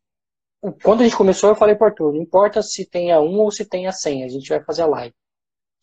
quando 0.83 1.01
a 1.01 1.03
gente 1.03 1.15
começou, 1.15 1.49
eu 1.49 1.55
falei 1.55 1.75
para 1.75 1.87
Arthur, 1.87 2.13
não 2.13 2.21
importa 2.21 2.61
se 2.61 2.89
tenha 2.89 3.19
um 3.21 3.39
ou 3.39 3.51
se 3.51 3.65
tenha 3.65 3.91
cem, 3.91 4.23
a 4.23 4.27
gente 4.27 4.49
vai 4.49 4.63
fazer 4.63 4.81
a 4.81 4.87
live. 4.87 5.13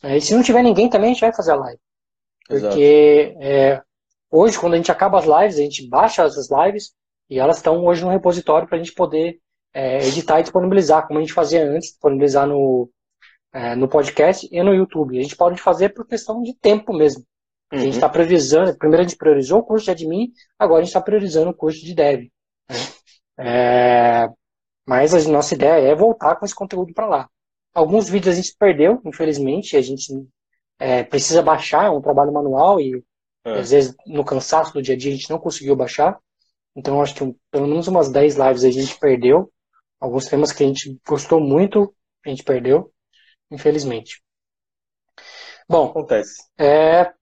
É, 0.03 0.17
e 0.17 0.21
se 0.21 0.35
não 0.35 0.43
tiver 0.43 0.63
ninguém 0.63 0.91
também, 0.91 1.11
a 1.11 1.13
gente 1.13 1.21
vai 1.21 1.35
fazer 1.35 1.53
a 1.53 1.57
live. 1.57 1.81
Porque 2.49 3.37
é, 3.41 3.81
hoje, 4.31 4.59
quando 4.59 4.75
a 4.75 4.77
gente 4.77 4.93
acaba 4.93 5.19
as 5.19 5.25
lives, 5.25 5.59
a 5.59 5.63
gente 5.63 5.89
baixa 5.89 6.23
essas 6.23 6.49
lives 6.51 6.93
e 7.31 7.39
elas 7.39 7.57
estão 7.57 7.85
hoje 7.85 8.05
no 8.05 8.11
repositório 8.11 8.69
para 8.69 8.79
a 8.79 8.83
gente 8.83 8.95
poder 8.95 9.39
é, 9.73 10.07
editar 10.07 10.41
e 10.41 10.43
disponibilizar, 10.43 11.07
como 11.07 11.19
a 11.19 11.23
gente 11.23 11.33
fazia 11.33 11.65
antes, 11.65 11.91
disponibilizar 11.91 12.47
no, 12.47 12.91
é, 13.53 13.75
no 13.75 13.89
podcast 13.89 14.49
e 14.51 14.63
no 14.63 14.75
YouTube. 14.75 15.19
A 15.19 15.23
gente 15.23 15.37
pode 15.37 15.61
fazer 15.61 15.91
por 15.91 16.07
questão 16.07 16.43
de 16.43 16.55
tempo 16.55 16.93
mesmo. 16.93 17.25
Uhum. 17.73 17.79
A 17.79 17.83
gente 17.83 17.95
está 17.95 18.07
uhum. 18.07 18.13
priorizando, 18.13 18.77
primeiro 18.77 19.03
a 19.03 19.09
gente 19.09 19.17
priorizou 19.17 19.61
o 19.61 19.65
curso 19.65 19.87
de 19.87 19.91
admin, 19.93 20.33
agora 20.59 20.81
a 20.81 20.83
gente 20.83 20.91
está 20.91 21.01
priorizando 21.01 21.51
o 21.51 21.55
curso 21.55 21.83
de 21.85 21.95
dev. 21.95 22.29
Né? 22.69 22.77
É, 23.39 24.29
mas 24.87 25.15
a 25.15 25.31
nossa 25.31 25.55
ideia 25.55 25.89
é 25.89 25.95
voltar 25.95 26.37
com 26.37 26.45
esse 26.45 26.55
conteúdo 26.55 26.93
para 26.93 27.07
lá. 27.07 27.29
Alguns 27.75 28.09
vídeos 28.09 28.35
a 28.35 28.37
gente 28.37 28.55
perdeu, 28.59 29.01
infelizmente, 29.07 29.77
a 29.77 29.81
gente 29.81 30.13
é, 30.83 31.05
precisa 31.05 31.41
baixar, 31.41 31.85
é 31.85 31.91
um 31.91 32.03
trabalho 32.03 32.33
manual 32.33 32.81
e 32.81 33.05
é. 33.45 33.61
às 33.61 33.71
vezes 33.71 33.95
no 34.05 34.25
cansaço 34.25 34.73
do 34.73 34.83
dia 34.83 34.97
a 34.97 34.99
dia 34.99 35.13
a 35.13 35.15
gente 35.15 35.31
não 35.31 35.39
conseguiu 35.39 35.77
baixar. 35.77 36.19
Então 36.75 37.01
acho 37.01 37.15
que 37.15 37.23
um, 37.23 37.37
pelo 37.53 37.69
menos 37.69 37.87
umas 37.87 38.11
10 38.11 38.35
lives 38.35 38.65
a 38.65 38.71
gente 38.71 38.99
perdeu. 38.99 39.53
Alguns 40.01 40.27
temas 40.27 40.51
que 40.51 40.65
a 40.65 40.67
gente 40.67 40.99
gostou 41.07 41.39
muito, 41.39 41.95
a 42.27 42.31
gente 42.31 42.43
perdeu, 42.43 42.93
infelizmente. 43.49 44.21
Bom, 45.69 45.91
acontece. 45.91 46.43
É, 46.59 47.13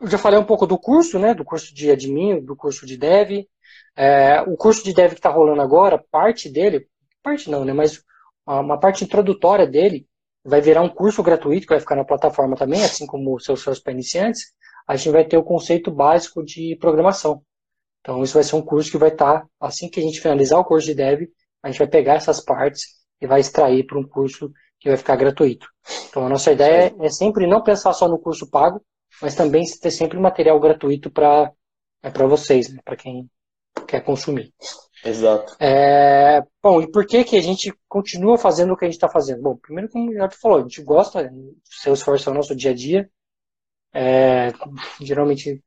eu 0.00 0.08
já 0.08 0.18
falei 0.18 0.40
um 0.40 0.44
pouco 0.44 0.66
do 0.66 0.76
curso, 0.76 1.16
né? 1.16 1.32
Do 1.32 1.44
curso 1.44 1.72
de 1.72 1.92
admin, 1.92 2.44
do 2.44 2.56
curso 2.56 2.84
de 2.84 2.96
dev. 2.96 3.46
É, 3.94 4.42
o 4.42 4.56
curso 4.56 4.82
de 4.82 4.92
dev 4.92 5.10
que 5.10 5.20
está 5.20 5.30
rolando 5.30 5.62
agora, 5.62 6.04
parte 6.10 6.48
dele, 6.48 6.88
parte 7.22 7.48
não, 7.48 7.64
né? 7.64 7.72
Mas 7.72 8.02
uma 8.44 8.80
parte 8.80 9.04
introdutória 9.04 9.66
dele 9.66 10.08
vai 10.44 10.60
virar 10.60 10.82
um 10.82 10.88
curso 10.88 11.22
gratuito 11.22 11.66
que 11.66 11.72
vai 11.72 11.80
ficar 11.80 11.96
na 11.96 12.04
plataforma 12.04 12.56
também, 12.56 12.84
assim 12.84 13.06
como 13.06 13.34
o 13.34 13.40
seus 13.40 13.78
para 13.80 13.92
iniciantes. 13.92 14.52
A 14.86 14.96
gente 14.96 15.10
vai 15.10 15.24
ter 15.24 15.36
o 15.36 15.44
conceito 15.44 15.90
básico 15.90 16.42
de 16.42 16.76
programação. 16.80 17.42
Então, 18.00 18.22
isso 18.22 18.34
vai 18.34 18.42
ser 18.42 18.56
um 18.56 18.62
curso 18.62 18.90
que 18.90 18.98
vai 18.98 19.10
estar, 19.10 19.40
tá, 19.40 19.46
assim 19.60 19.88
que 19.88 20.00
a 20.00 20.02
gente 20.02 20.20
finalizar 20.20 20.58
o 20.58 20.64
curso 20.64 20.86
de 20.86 20.94
dev, 20.94 21.28
a 21.62 21.68
gente 21.68 21.78
vai 21.78 21.86
pegar 21.86 22.14
essas 22.14 22.42
partes 22.42 22.84
e 23.20 23.26
vai 23.26 23.40
extrair 23.40 23.84
para 23.84 23.98
um 23.98 24.08
curso 24.08 24.50
que 24.78 24.88
vai 24.88 24.96
ficar 24.96 25.16
gratuito. 25.16 25.66
Então, 26.08 26.24
a 26.24 26.28
nossa 26.28 26.50
ideia 26.50 26.94
é 27.00 27.10
sempre 27.10 27.46
não 27.46 27.62
pensar 27.62 27.92
só 27.92 28.08
no 28.08 28.18
curso 28.18 28.48
pago, 28.48 28.82
mas 29.20 29.34
também 29.34 29.64
ter 29.80 29.90
sempre 29.90 30.18
material 30.18 30.58
gratuito 30.58 31.10
para 31.10 31.52
é 32.02 32.10
para 32.10 32.26
vocês, 32.26 32.72
né? 32.72 32.80
para 32.82 32.96
quem 32.96 33.28
quer 33.86 34.00
consumir. 34.02 34.52
Exato. 35.04 35.56
É, 35.58 36.42
bom, 36.62 36.82
e 36.82 36.90
por 36.90 37.06
que, 37.06 37.24
que 37.24 37.36
a 37.36 37.42
gente 37.42 37.72
continua 37.88 38.36
fazendo 38.36 38.72
o 38.72 38.76
que 38.76 38.84
a 38.84 38.88
gente 38.88 38.96
está 38.96 39.08
fazendo? 39.08 39.42
Bom, 39.42 39.56
primeiro, 39.56 39.90
como 39.90 40.12
já 40.12 40.28
te 40.28 40.36
falou, 40.36 40.58
a 40.58 40.62
gente 40.62 40.82
gosta, 40.82 41.24
do 41.24 41.56
seu 41.64 41.94
esforço 41.94 42.28
é 42.28 42.32
o 42.32 42.34
nosso 42.34 42.54
dia 42.54 42.70
a 42.70 42.74
dia. 42.74 43.10
É, 43.92 44.48
geralmente, 45.00 45.62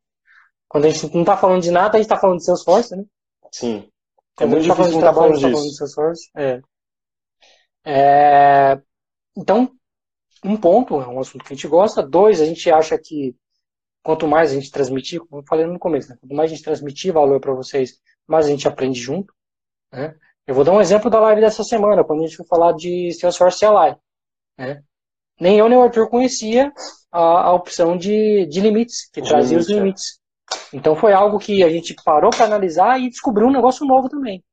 quando 0.67 0.85
a 0.85 0.89
gente 0.89 1.13
não 1.13 1.21
está 1.21 1.35
falando 1.35 1.61
de 1.61 1.71
nada, 1.71 1.97
a 1.97 1.97
gente 1.97 2.05
está 2.05 2.19
falando 2.19 2.37
de 2.37 2.45
seu 2.45 2.53
esforço, 2.53 2.95
né? 2.95 3.03
Sim. 3.51 3.89
É 4.39 4.45
muito 4.45 4.63
difícil 4.63 4.91
não 4.91 4.99
estar 4.99 5.13
falando, 5.13 5.35
tá 5.35 5.41
falando 5.41 5.63
de 5.63 5.75
seu 5.75 5.85
esforço. 5.85 6.29
É. 6.35 6.61
É, 7.85 8.81
então, 9.35 9.71
um 10.43 10.57
ponto, 10.57 11.01
é 11.01 11.07
um 11.07 11.19
assunto 11.19 11.43
que 11.43 11.53
a 11.53 11.55
gente 11.55 11.67
gosta. 11.67 12.01
Dois, 12.01 12.41
a 12.41 12.45
gente 12.45 12.69
acha 12.71 12.97
que 12.97 13.35
quanto 14.01 14.27
mais 14.27 14.51
a 14.51 14.55
gente 14.55 14.71
transmitir, 14.71 15.19
como 15.21 15.41
eu 15.41 15.45
falei 15.47 15.65
no 15.65 15.79
começo, 15.79 16.09
né? 16.09 16.17
quanto 16.19 16.35
mais 16.35 16.51
a 16.51 16.55
gente 16.55 16.63
transmitir 16.63 17.13
valor 17.13 17.39
para 17.39 17.53
vocês, 17.53 17.99
mais 18.27 18.45
a 18.45 18.49
gente 18.49 18.67
aprende 18.67 18.99
junto. 18.99 19.33
Né? 19.91 20.15
Eu 20.45 20.55
vou 20.55 20.63
dar 20.63 20.71
um 20.71 20.81
exemplo 20.81 21.09
da 21.09 21.19
live 21.19 21.41
dessa 21.41 21.63
semana, 21.63 22.03
quando 22.03 22.19
a 22.19 22.27
gente 22.27 22.35
foi 22.35 22.45
falar 22.45 22.73
de 22.73 23.13
Salesforce 23.13 23.59
CLI. 23.59 23.95
Né? 24.57 24.83
Nem 25.39 25.57
eu 25.57 25.69
nem 25.69 25.77
o 25.77 25.81
Arthur 25.81 26.09
conhecia 26.09 26.71
a, 27.11 27.47
a 27.47 27.53
opção 27.53 27.97
de, 27.97 28.45
de 28.47 28.59
limites, 28.59 29.09
que 29.11 29.21
trazia 29.21 29.57
os 29.57 29.69
limites. 29.69 30.19
Então 30.71 30.95
foi 30.95 31.13
algo 31.13 31.39
que 31.39 31.63
a 31.63 31.69
gente 31.69 31.95
parou 32.03 32.29
para 32.29 32.45
analisar 32.45 32.99
e 32.99 33.09
descobriu 33.09 33.47
um 33.47 33.51
negócio 33.51 33.85
novo 33.85 34.09
também. 34.09 34.43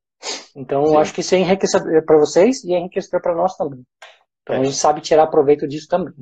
Então 0.55 0.87
Sim. 0.87 0.97
acho 0.97 1.15
que 1.15 1.21
isso 1.21 1.35
é 1.35 1.39
enriquecedor 1.39 2.05
para 2.05 2.19
vocês 2.19 2.63
e 2.65 2.73
é 2.73 2.79
enriquecedor 2.79 3.21
para 3.21 3.35
nós 3.35 3.57
também. 3.57 3.83
Então 4.43 4.57
é. 4.57 4.61
a 4.61 4.65
gente 4.65 4.77
sabe 4.77 5.01
tirar 5.01 5.27
proveito 5.27 5.67
disso 5.67 5.89
também. 5.89 6.15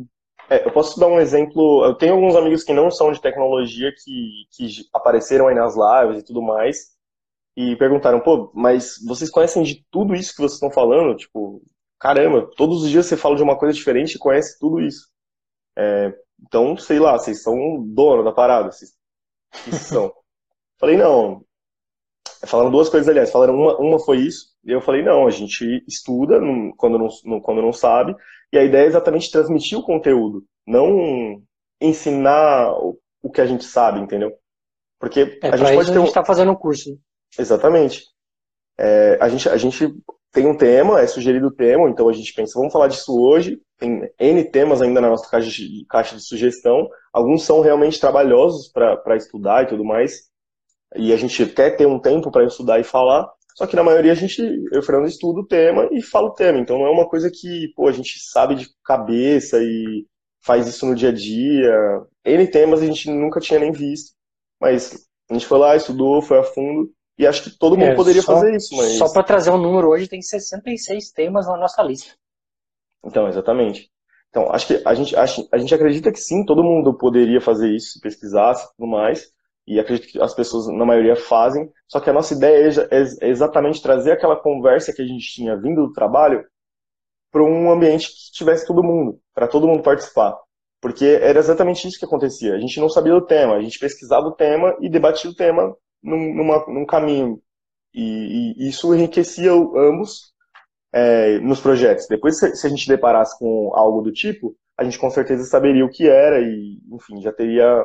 É, 0.50 0.66
eu 0.66 0.72
posso 0.72 0.98
dar 0.98 1.08
um 1.08 1.20
exemplo. 1.20 1.84
Eu 1.84 1.94
tenho 1.94 2.14
alguns 2.14 2.34
amigos 2.34 2.64
que 2.64 2.72
não 2.72 2.90
são 2.90 3.12
de 3.12 3.20
tecnologia 3.20 3.92
que, 3.92 4.46
que 4.50 4.68
apareceram 4.94 5.48
aí 5.48 5.54
nas 5.54 5.74
lives 5.76 6.22
e 6.22 6.24
tudo 6.24 6.42
mais 6.42 6.97
e 7.60 7.74
perguntaram, 7.74 8.20
pô, 8.20 8.52
mas 8.54 9.04
vocês 9.04 9.28
conhecem 9.28 9.64
de 9.64 9.84
tudo 9.90 10.14
isso 10.14 10.30
que 10.30 10.38
vocês 10.38 10.52
estão 10.52 10.70
falando? 10.70 11.16
Tipo, 11.16 11.60
caramba, 11.98 12.48
todos 12.56 12.84
os 12.84 12.88
dias 12.88 13.06
você 13.06 13.16
fala 13.16 13.34
de 13.34 13.42
uma 13.42 13.58
coisa 13.58 13.74
diferente 13.74 14.14
e 14.14 14.18
conhece 14.18 14.56
tudo 14.60 14.80
isso. 14.80 15.08
É, 15.76 16.14
então, 16.40 16.76
sei 16.76 17.00
lá, 17.00 17.18
vocês 17.18 17.42
são 17.42 17.84
dono 17.84 18.22
da 18.22 18.30
parada, 18.30 18.70
vocês 18.70 18.94
são. 19.72 20.14
falei, 20.78 20.96
não. 20.96 21.44
Falaram 22.46 22.70
duas 22.70 22.88
coisas, 22.88 23.08
aliás. 23.08 23.32
Falaram 23.32 23.56
uma, 23.56 23.76
uma 23.78 23.98
foi 23.98 24.18
isso, 24.18 24.54
e 24.64 24.70
eu 24.70 24.80
falei, 24.80 25.02
não, 25.02 25.26
a 25.26 25.30
gente 25.32 25.84
estuda 25.88 26.40
quando 26.76 26.96
não, 26.96 27.40
quando 27.40 27.60
não 27.60 27.72
sabe, 27.72 28.14
e 28.52 28.56
a 28.56 28.62
ideia 28.62 28.84
é 28.84 28.86
exatamente 28.86 29.32
transmitir 29.32 29.76
o 29.76 29.82
conteúdo, 29.82 30.44
não 30.64 31.42
ensinar 31.80 32.72
o, 32.74 32.96
o 33.20 33.32
que 33.32 33.40
a 33.40 33.46
gente 33.46 33.64
sabe, 33.64 33.98
entendeu? 33.98 34.32
Porque 35.00 35.40
é, 35.42 35.48
a 35.48 35.56
gente 35.56 35.74
pode 35.74 35.90
ter. 35.90 35.96
A 35.96 36.00
gente 36.00 36.08
está 36.08 36.24
fazendo 36.24 36.52
um 36.52 36.56
curso. 36.56 36.96
Exatamente. 37.36 38.04
É, 38.78 39.18
a, 39.20 39.28
gente, 39.28 39.48
a 39.48 39.56
gente 39.56 39.92
tem 40.32 40.46
um 40.46 40.56
tema, 40.56 41.00
é 41.00 41.06
sugerido 41.06 41.48
o 41.48 41.54
tema, 41.54 41.88
então 41.90 42.08
a 42.08 42.12
gente 42.12 42.32
pensa, 42.32 42.58
vamos 42.58 42.72
falar 42.72 42.88
disso 42.88 43.18
hoje. 43.20 43.60
Tem 43.76 44.08
N 44.18 44.44
temas 44.44 44.82
ainda 44.82 45.00
na 45.00 45.08
nossa 45.08 45.28
caixa 45.28 45.50
de, 45.50 45.84
caixa 45.88 46.16
de 46.16 46.22
sugestão. 46.22 46.88
Alguns 47.12 47.44
são 47.44 47.60
realmente 47.60 48.00
trabalhosos 48.00 48.68
para 48.68 49.16
estudar 49.16 49.64
e 49.64 49.66
tudo 49.66 49.84
mais. 49.84 50.28
E 50.96 51.12
a 51.12 51.16
gente 51.16 51.44
quer 51.46 51.76
ter 51.76 51.86
um 51.86 51.98
tempo 51.98 52.30
para 52.30 52.44
estudar 52.44 52.78
e 52.80 52.84
falar. 52.84 53.28
Só 53.56 53.66
que 53.66 53.76
na 53.76 53.82
maioria 53.82 54.12
a 54.12 54.14
gente, 54.14 54.40
eu 54.72 54.82
Fernando, 54.82 55.08
estudo 55.08 55.40
o 55.40 55.46
tema 55.46 55.88
e 55.92 56.02
falo 56.02 56.28
o 56.28 56.34
tema. 56.34 56.58
Então 56.58 56.78
não 56.78 56.86
é 56.86 56.90
uma 56.90 57.08
coisa 57.08 57.30
que, 57.30 57.72
pô, 57.74 57.88
a 57.88 57.92
gente 57.92 58.18
sabe 58.20 58.54
de 58.54 58.68
cabeça 58.84 59.58
e 59.60 60.06
faz 60.40 60.66
isso 60.68 60.86
no 60.86 60.94
dia 60.94 61.08
a 61.08 61.12
dia. 61.12 61.74
N 62.24 62.46
temas 62.46 62.80
a 62.82 62.86
gente 62.86 63.10
nunca 63.10 63.40
tinha 63.40 63.58
nem 63.58 63.72
visto. 63.72 64.12
Mas 64.60 65.08
a 65.30 65.34
gente 65.34 65.46
foi 65.46 65.58
lá, 65.58 65.76
estudou, 65.76 66.22
foi 66.22 66.38
a 66.38 66.42
fundo. 66.44 66.90
E 67.18 67.26
acho 67.26 67.42
que 67.42 67.50
todo 67.50 67.76
mundo 67.76 67.90
é, 67.90 67.94
poderia 67.96 68.22
só, 68.22 68.34
fazer 68.34 68.54
isso. 68.54 68.76
Mas... 68.76 68.96
Só 68.96 69.12
para 69.12 69.24
trazer 69.24 69.50
um 69.50 69.58
número 69.58 69.88
hoje, 69.88 70.08
tem 70.08 70.22
66 70.22 71.10
temas 71.10 71.46
na 71.46 71.56
nossa 71.56 71.82
lista. 71.82 72.14
Então, 73.04 73.26
exatamente. 73.26 73.90
Então, 74.30 74.52
acho 74.52 74.66
que 74.68 74.82
a 74.84 74.94
gente, 74.94 75.16
a, 75.16 75.24
a 75.52 75.58
gente 75.58 75.74
acredita 75.74 76.12
que 76.12 76.20
sim, 76.20 76.44
todo 76.44 76.62
mundo 76.62 76.96
poderia 76.96 77.40
fazer 77.40 77.74
isso, 77.74 77.94
se 77.94 78.00
pesquisasse 78.00 78.64
e 78.64 78.76
tudo 78.76 78.88
mais 78.88 79.32
e 79.68 79.78
acredito 79.78 80.10
que 80.10 80.20
as 80.20 80.34
pessoas, 80.34 80.66
na 80.66 80.86
maioria, 80.86 81.14
fazem. 81.14 81.70
Só 81.86 82.00
que 82.00 82.08
a 82.08 82.12
nossa 82.12 82.32
ideia 82.32 82.88
é, 82.90 83.26
é 83.26 83.28
exatamente 83.28 83.82
trazer 83.82 84.12
aquela 84.12 84.34
conversa 84.34 84.94
que 84.94 85.02
a 85.02 85.06
gente 85.06 85.30
tinha 85.30 85.60
vindo 85.60 85.86
do 85.86 85.92
trabalho 85.92 86.42
para 87.30 87.44
um 87.44 87.70
ambiente 87.70 88.08
que 88.08 88.32
tivesse 88.32 88.66
todo 88.66 88.82
mundo, 88.82 89.20
para 89.34 89.46
todo 89.46 89.68
mundo 89.68 89.82
participar. 89.82 90.34
Porque 90.80 91.04
era 91.04 91.38
exatamente 91.38 91.86
isso 91.86 91.98
que 91.98 92.06
acontecia. 92.06 92.54
A 92.54 92.58
gente 92.58 92.80
não 92.80 92.88
sabia 92.88 93.14
o 93.14 93.20
tema, 93.20 93.56
a 93.56 93.60
gente 93.60 93.78
pesquisava 93.78 94.26
o 94.26 94.32
tema 94.32 94.74
e 94.80 94.88
debatia 94.88 95.30
o 95.30 95.34
tema 95.34 95.76
num, 96.02 96.34
numa, 96.34 96.66
num 96.66 96.86
caminho. 96.86 97.40
E, 97.94 98.54
e, 98.56 98.68
isso 98.68 98.94
enriquecia 98.94 99.52
ambos 99.52 100.32
é, 100.92 101.38
nos 101.38 101.60
projetos. 101.60 102.06
Depois, 102.08 102.38
se, 102.38 102.54
se 102.56 102.66
a 102.66 102.70
gente 102.70 102.88
deparasse 102.88 103.38
com 103.38 103.72
algo 103.74 104.02
do 104.02 104.12
tipo, 104.12 104.54
a 104.76 104.84
gente 104.84 104.98
com 104.98 105.10
certeza 105.10 105.44
saberia 105.44 105.84
o 105.84 105.90
que 105.90 106.08
era 106.08 106.40
e, 106.40 106.78
enfim, 106.92 107.20
já 107.20 107.32
teria 107.32 107.84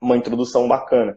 uma 0.00 0.16
introdução 0.16 0.66
bacana. 0.66 1.16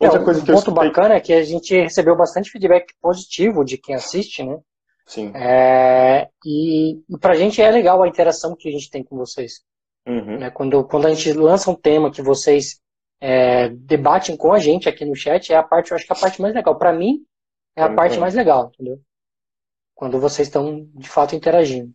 É, 0.00 0.06
Outra 0.06 0.20
é, 0.20 0.24
coisa 0.24 0.40
um 0.40 0.44
que 0.44 0.50
ponto 0.50 0.58
escutei... 0.58 0.88
bacana 0.88 1.14
é 1.14 1.20
que 1.20 1.32
a 1.32 1.42
gente 1.42 1.74
recebeu 1.74 2.16
bastante 2.16 2.50
feedback 2.50 2.92
positivo 3.00 3.64
de 3.64 3.78
quem 3.78 3.94
assiste, 3.94 4.42
né? 4.42 4.58
Sim. 5.06 5.32
É, 5.34 6.28
e, 6.44 7.02
e 7.08 7.18
pra 7.20 7.34
gente 7.34 7.60
é 7.60 7.70
legal 7.70 8.02
a 8.02 8.08
interação 8.08 8.56
que 8.56 8.68
a 8.68 8.72
gente 8.72 8.90
tem 8.90 9.04
com 9.04 9.16
vocês. 9.16 9.62
Uhum. 10.06 10.38
Né? 10.38 10.50
Quando, 10.50 10.84
quando 10.84 11.06
a 11.06 11.14
gente 11.14 11.32
lança 11.32 11.70
um 11.70 11.74
tema 11.74 12.10
que 12.10 12.22
vocês 12.22 12.80
é, 13.22 13.68
debatem 13.68 14.36
com 14.36 14.52
a 14.52 14.58
gente 14.58 14.88
aqui 14.88 15.04
no 15.04 15.14
chat, 15.14 15.52
é 15.52 15.56
a 15.56 15.62
parte, 15.62 15.92
eu 15.92 15.96
acho 15.96 16.04
que 16.04 16.12
é 16.12 16.16
a 16.16 16.18
parte 16.18 16.42
mais 16.42 16.52
legal. 16.52 16.76
Para 16.76 16.92
mim, 16.92 17.24
é 17.76 17.82
a 17.82 17.94
parte 17.94 18.18
mais 18.18 18.34
legal, 18.34 18.72
entendeu? 18.74 19.00
Quando 19.94 20.18
vocês 20.18 20.48
estão 20.48 20.88
de 20.94 21.08
fato 21.08 21.36
interagindo. 21.36 21.92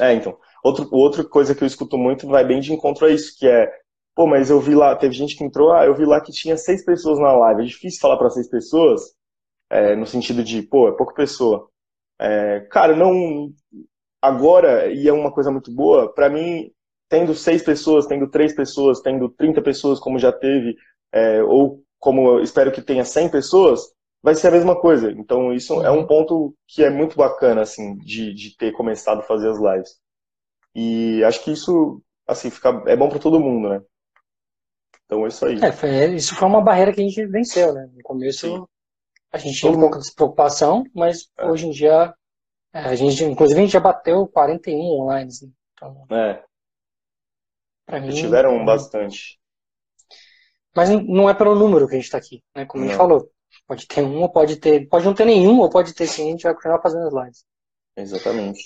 É, 0.00 0.12
então. 0.14 0.36
Outro, 0.64 0.88
outra 0.90 1.22
coisa 1.22 1.54
que 1.54 1.62
eu 1.62 1.66
escuto 1.66 1.96
muito 1.96 2.26
vai 2.26 2.44
bem 2.44 2.58
de 2.58 2.72
encontro 2.72 3.06
a 3.06 3.10
isso, 3.10 3.38
que 3.38 3.46
é 3.46 3.70
Pô, 4.18 4.26
mas 4.26 4.50
eu 4.50 4.60
vi 4.60 4.74
lá, 4.74 4.96
teve 4.96 5.14
gente 5.14 5.36
que 5.36 5.44
entrou, 5.44 5.72
ah, 5.72 5.86
eu 5.86 5.94
vi 5.94 6.04
lá 6.04 6.20
que 6.20 6.32
tinha 6.32 6.56
seis 6.56 6.84
pessoas 6.84 7.20
na 7.20 7.32
live. 7.34 7.62
É 7.62 7.66
difícil 7.66 8.00
falar 8.00 8.16
para 8.16 8.30
seis 8.30 8.48
pessoas. 8.50 9.14
é, 9.70 9.94
no 9.94 10.06
sentido 10.06 10.42
de, 10.42 10.62
pô, 10.62 10.88
é 10.88 10.96
pouca 10.96 11.14
pessoa. 11.14 11.68
É, 12.20 12.60
cara, 12.70 12.96
não. 12.96 13.52
Agora, 14.20 14.92
e 14.92 15.06
é 15.06 15.12
uma 15.12 15.32
coisa 15.32 15.52
muito 15.52 15.72
boa, 15.72 16.12
para 16.12 16.28
mim, 16.28 16.72
tendo 17.08 17.34
seis 17.34 17.62
pessoas, 17.62 18.06
tendo 18.06 18.28
três 18.28 18.54
pessoas, 18.54 19.00
tendo 19.00 19.28
30 19.30 19.62
pessoas, 19.62 19.98
como 19.98 20.18
já 20.18 20.32
teve, 20.32 20.76
é, 21.12 21.42
ou 21.42 21.82
como 21.98 22.38
eu 22.38 22.42
espero 22.42 22.70
que 22.70 22.82
tenha 22.82 23.04
100 23.04 23.30
pessoas, 23.30 23.80
vai 24.22 24.34
ser 24.34 24.48
a 24.48 24.52
mesma 24.52 24.78
coisa. 24.78 25.10
Então, 25.12 25.52
isso 25.52 25.74
uhum. 25.74 25.84
é 25.84 25.90
um 25.90 26.06
ponto 26.06 26.54
que 26.66 26.84
é 26.84 26.90
muito 26.90 27.16
bacana, 27.16 27.62
assim, 27.62 27.96
de, 27.96 28.32
de 28.34 28.56
ter 28.56 28.72
começado 28.72 29.20
a 29.20 29.24
fazer 29.24 29.50
as 29.50 29.58
lives. 29.58 29.98
E 30.74 31.24
acho 31.24 31.42
que 31.42 31.52
isso, 31.52 32.02
assim, 32.26 32.50
fica, 32.50 32.82
é 32.86 32.96
bom 32.96 33.08
para 33.08 33.18
todo 33.18 33.40
mundo, 33.40 33.70
né? 33.70 33.82
Então, 35.06 35.24
é 35.24 35.28
isso 35.28 35.46
aí. 35.46 35.58
É, 35.62 35.72
foi, 35.72 36.14
isso 36.14 36.34
foi 36.34 36.46
uma 36.46 36.60
barreira 36.60 36.92
que 36.92 37.00
a 37.00 37.04
gente 37.04 37.26
venceu, 37.26 37.72
né? 37.72 37.88
No 37.94 38.02
começo, 38.02 38.46
Sim. 38.46 38.64
a 39.32 39.38
gente 39.38 39.58
tinha 39.58 39.72
um 39.72 39.80
pouco 39.80 39.98
de 39.98 40.14
preocupação, 40.14 40.84
mas 40.94 41.30
é. 41.38 41.46
hoje 41.46 41.66
em 41.66 41.70
dia, 41.70 42.14
é, 42.72 42.80
a 42.80 42.94
gente, 42.94 43.24
inclusive, 43.24 43.58
a 43.58 43.62
gente 43.62 43.72
já 43.72 43.80
bateu 43.80 44.26
41 44.26 44.78
online. 44.78 45.30
Né? 45.42 45.48
Então, 45.72 46.06
é. 46.10 46.44
Pra 47.88 48.00
mim, 48.00 48.10
tiveram 48.10 48.62
bastante. 48.66 49.40
Mas 50.76 50.90
não 50.90 51.28
é 51.28 51.32
pelo 51.32 51.54
número 51.54 51.88
que 51.88 51.94
a 51.94 51.96
gente 51.96 52.04
está 52.04 52.18
aqui, 52.18 52.42
né? 52.54 52.66
Como 52.66 52.84
não. 52.84 52.90
a 52.90 52.92
gente 52.92 52.98
falou. 52.98 53.30
Pode 53.66 53.86
ter 53.86 54.02
um, 54.02 54.20
ou 54.20 54.28
pode 54.28 54.56
ter. 54.56 54.86
Pode 54.88 55.06
não 55.06 55.14
ter 55.14 55.24
nenhum, 55.24 55.58
ou 55.60 55.70
pode 55.70 55.94
ter 55.94 56.06
sim, 56.06 56.28
a 56.28 56.30
gente 56.32 56.42
vai 56.42 56.54
continuar 56.54 56.82
fazendo 56.82 57.06
as 57.06 57.14
lives. 57.14 57.44
Exatamente. 57.96 58.62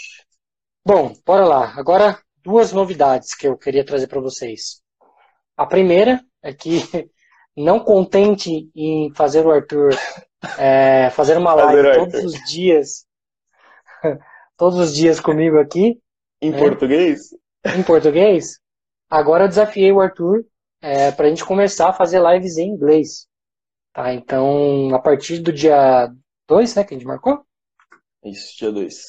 Bom, 0.85 1.15
bora 1.25 1.45
lá. 1.45 1.73
Agora, 1.77 2.21
duas 2.43 2.73
novidades 2.73 3.33
que 3.33 3.47
eu 3.47 3.57
queria 3.57 3.87
trazer 3.87 4.09
para 4.09 4.21
vocês. 4.21 4.83
A 5.57 5.67
primeira 5.67 6.21
é 6.43 6.53
que, 6.53 6.81
não 7.57 7.79
contente 7.79 8.69
em 8.75 9.15
fazer 9.15 9.47
o 9.47 9.53
Arthur 9.53 9.95
é, 10.59 11.11
fazer 11.11 11.37
uma 11.39 11.55
live 11.55 11.81
fazer 11.81 11.99
todos 11.99 12.25
os 12.25 12.51
dias, 12.51 13.07
todos 14.59 14.79
os 14.81 14.93
dias 14.93 15.21
comigo 15.21 15.61
aqui. 15.61 16.03
Em 16.41 16.51
né? 16.51 16.59
português? 16.59 17.29
Em 17.65 17.85
português. 17.85 18.61
Agora 19.13 19.45
eu 19.45 19.49
desafiei 19.49 19.93
o 19.93 20.01
Arthur 20.01 20.43
é, 20.81 21.13
para 21.13 21.27
a 21.27 21.29
gente 21.29 21.45
começar 21.45 21.91
a 21.91 21.93
fazer 21.93 22.19
lives 22.33 22.57
em 22.57 22.71
inglês. 22.71 23.29
Tá? 23.93 24.15
Então, 24.15 24.95
a 24.95 24.99
partir 24.99 25.39
do 25.41 25.53
dia 25.53 26.11
2, 26.49 26.75
né, 26.75 26.83
que 26.83 26.95
a 26.95 26.97
gente 26.97 27.07
marcou? 27.07 27.45
Isso, 28.25 28.57
dia 28.57 28.73
2. 28.73 29.05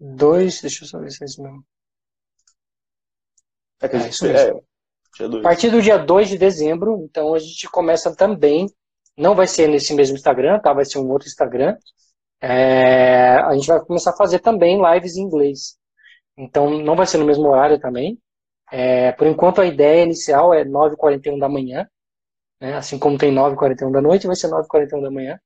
2, 0.00 0.60
deixa 0.62 0.82
eu 0.82 0.88
só 0.88 0.98
ver 0.98 1.12
se 1.12 1.22
é 1.22 1.26
isso 1.26 1.40
mesmo. 1.40 1.64
É 3.80 3.88
que 3.88 3.94
a 3.94 4.00
é, 4.00 4.02
gente, 4.02 4.26
é, 4.26 4.52
dia 5.16 5.28
2. 5.28 5.44
A 5.44 5.48
partir 5.48 5.70
do 5.70 5.80
dia 5.80 5.96
2 5.96 6.30
de 6.30 6.36
dezembro, 6.36 7.06
então 7.08 7.34
a 7.34 7.38
gente 7.38 7.70
começa 7.70 8.16
também, 8.16 8.66
não 9.16 9.36
vai 9.36 9.46
ser 9.46 9.68
nesse 9.68 9.94
mesmo 9.94 10.16
Instagram, 10.16 10.58
tá? 10.58 10.72
Vai 10.72 10.84
ser 10.84 10.98
um 10.98 11.08
outro 11.08 11.28
Instagram. 11.28 11.78
É, 12.40 13.36
a 13.36 13.54
gente 13.54 13.68
vai 13.68 13.78
começar 13.78 14.10
a 14.10 14.16
fazer 14.16 14.40
também 14.40 14.82
lives 14.92 15.14
em 15.14 15.22
inglês. 15.22 15.78
Então, 16.36 16.68
não 16.68 16.96
vai 16.96 17.06
ser 17.06 17.18
no 17.18 17.24
mesmo 17.24 17.46
horário 17.46 17.78
também. 17.78 18.20
É, 18.70 19.12
por 19.12 19.26
enquanto, 19.26 19.60
a 19.60 19.66
ideia 19.66 20.04
inicial 20.04 20.52
é 20.52 20.64
9h41 20.64 21.38
da 21.38 21.48
manhã. 21.48 21.88
Né? 22.60 22.74
Assim 22.74 22.98
como 22.98 23.18
tem 23.18 23.32
9h41 23.32 23.92
da 23.92 24.00
noite, 24.00 24.26
vai 24.26 24.36
ser 24.36 24.48
9h41 24.48 25.02
da 25.02 25.10
manhã. 25.10 25.38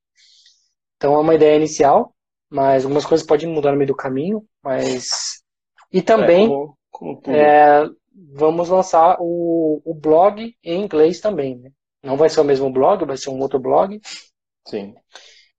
Então, 0.96 1.14
é 1.14 1.18
uma 1.18 1.34
ideia 1.34 1.56
inicial, 1.56 2.14
mas 2.50 2.84
algumas 2.84 3.04
coisas 3.04 3.26
podem 3.26 3.48
mudar 3.48 3.72
no 3.72 3.78
meio 3.78 3.88
do 3.88 3.96
caminho. 3.96 4.44
Mas... 4.62 5.42
E 5.92 6.02
também 6.02 6.44
é, 6.44 6.48
como, 6.48 6.76
como 6.90 7.36
é, 7.36 7.88
vamos 8.34 8.68
lançar 8.68 9.16
o, 9.20 9.80
o 9.84 9.94
blog 9.94 10.54
em 10.62 10.82
inglês 10.82 11.20
também. 11.20 11.58
Né? 11.58 11.70
Não 12.02 12.16
vai 12.16 12.28
ser 12.28 12.40
o 12.40 12.44
mesmo 12.44 12.70
blog, 12.70 13.04
vai 13.04 13.16
ser 13.16 13.30
um 13.30 13.40
outro 13.40 13.58
blog. 13.58 14.00
Sim. 14.66 14.94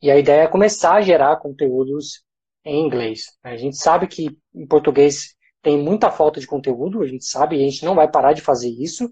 E 0.01 0.10
a 0.10 0.18
ideia 0.18 0.44
é 0.44 0.48
começar 0.48 0.96
a 0.96 1.01
gerar 1.01 1.38
conteúdos 1.38 2.24
em 2.63 2.86
inglês. 2.86 3.25
A 3.44 3.58
gente 3.58 3.78
sabe 3.78 4.08
que 4.08 4.38
em 4.54 4.68
português 4.68 5.36
tem 5.62 5.78
muita 5.78 6.12
falta 6.12 6.39
de 6.39 6.48
conteúdo, 6.48 7.01
a 7.01 7.08
gente 7.08 7.25
sabe, 7.25 7.58
e 7.58 7.62
a 7.62 7.70
gente 7.70 7.84
não 7.84 7.96
vai 7.96 8.10
parar 8.10 8.34
de 8.34 8.42
fazer 8.42 8.70
isso, 8.70 9.10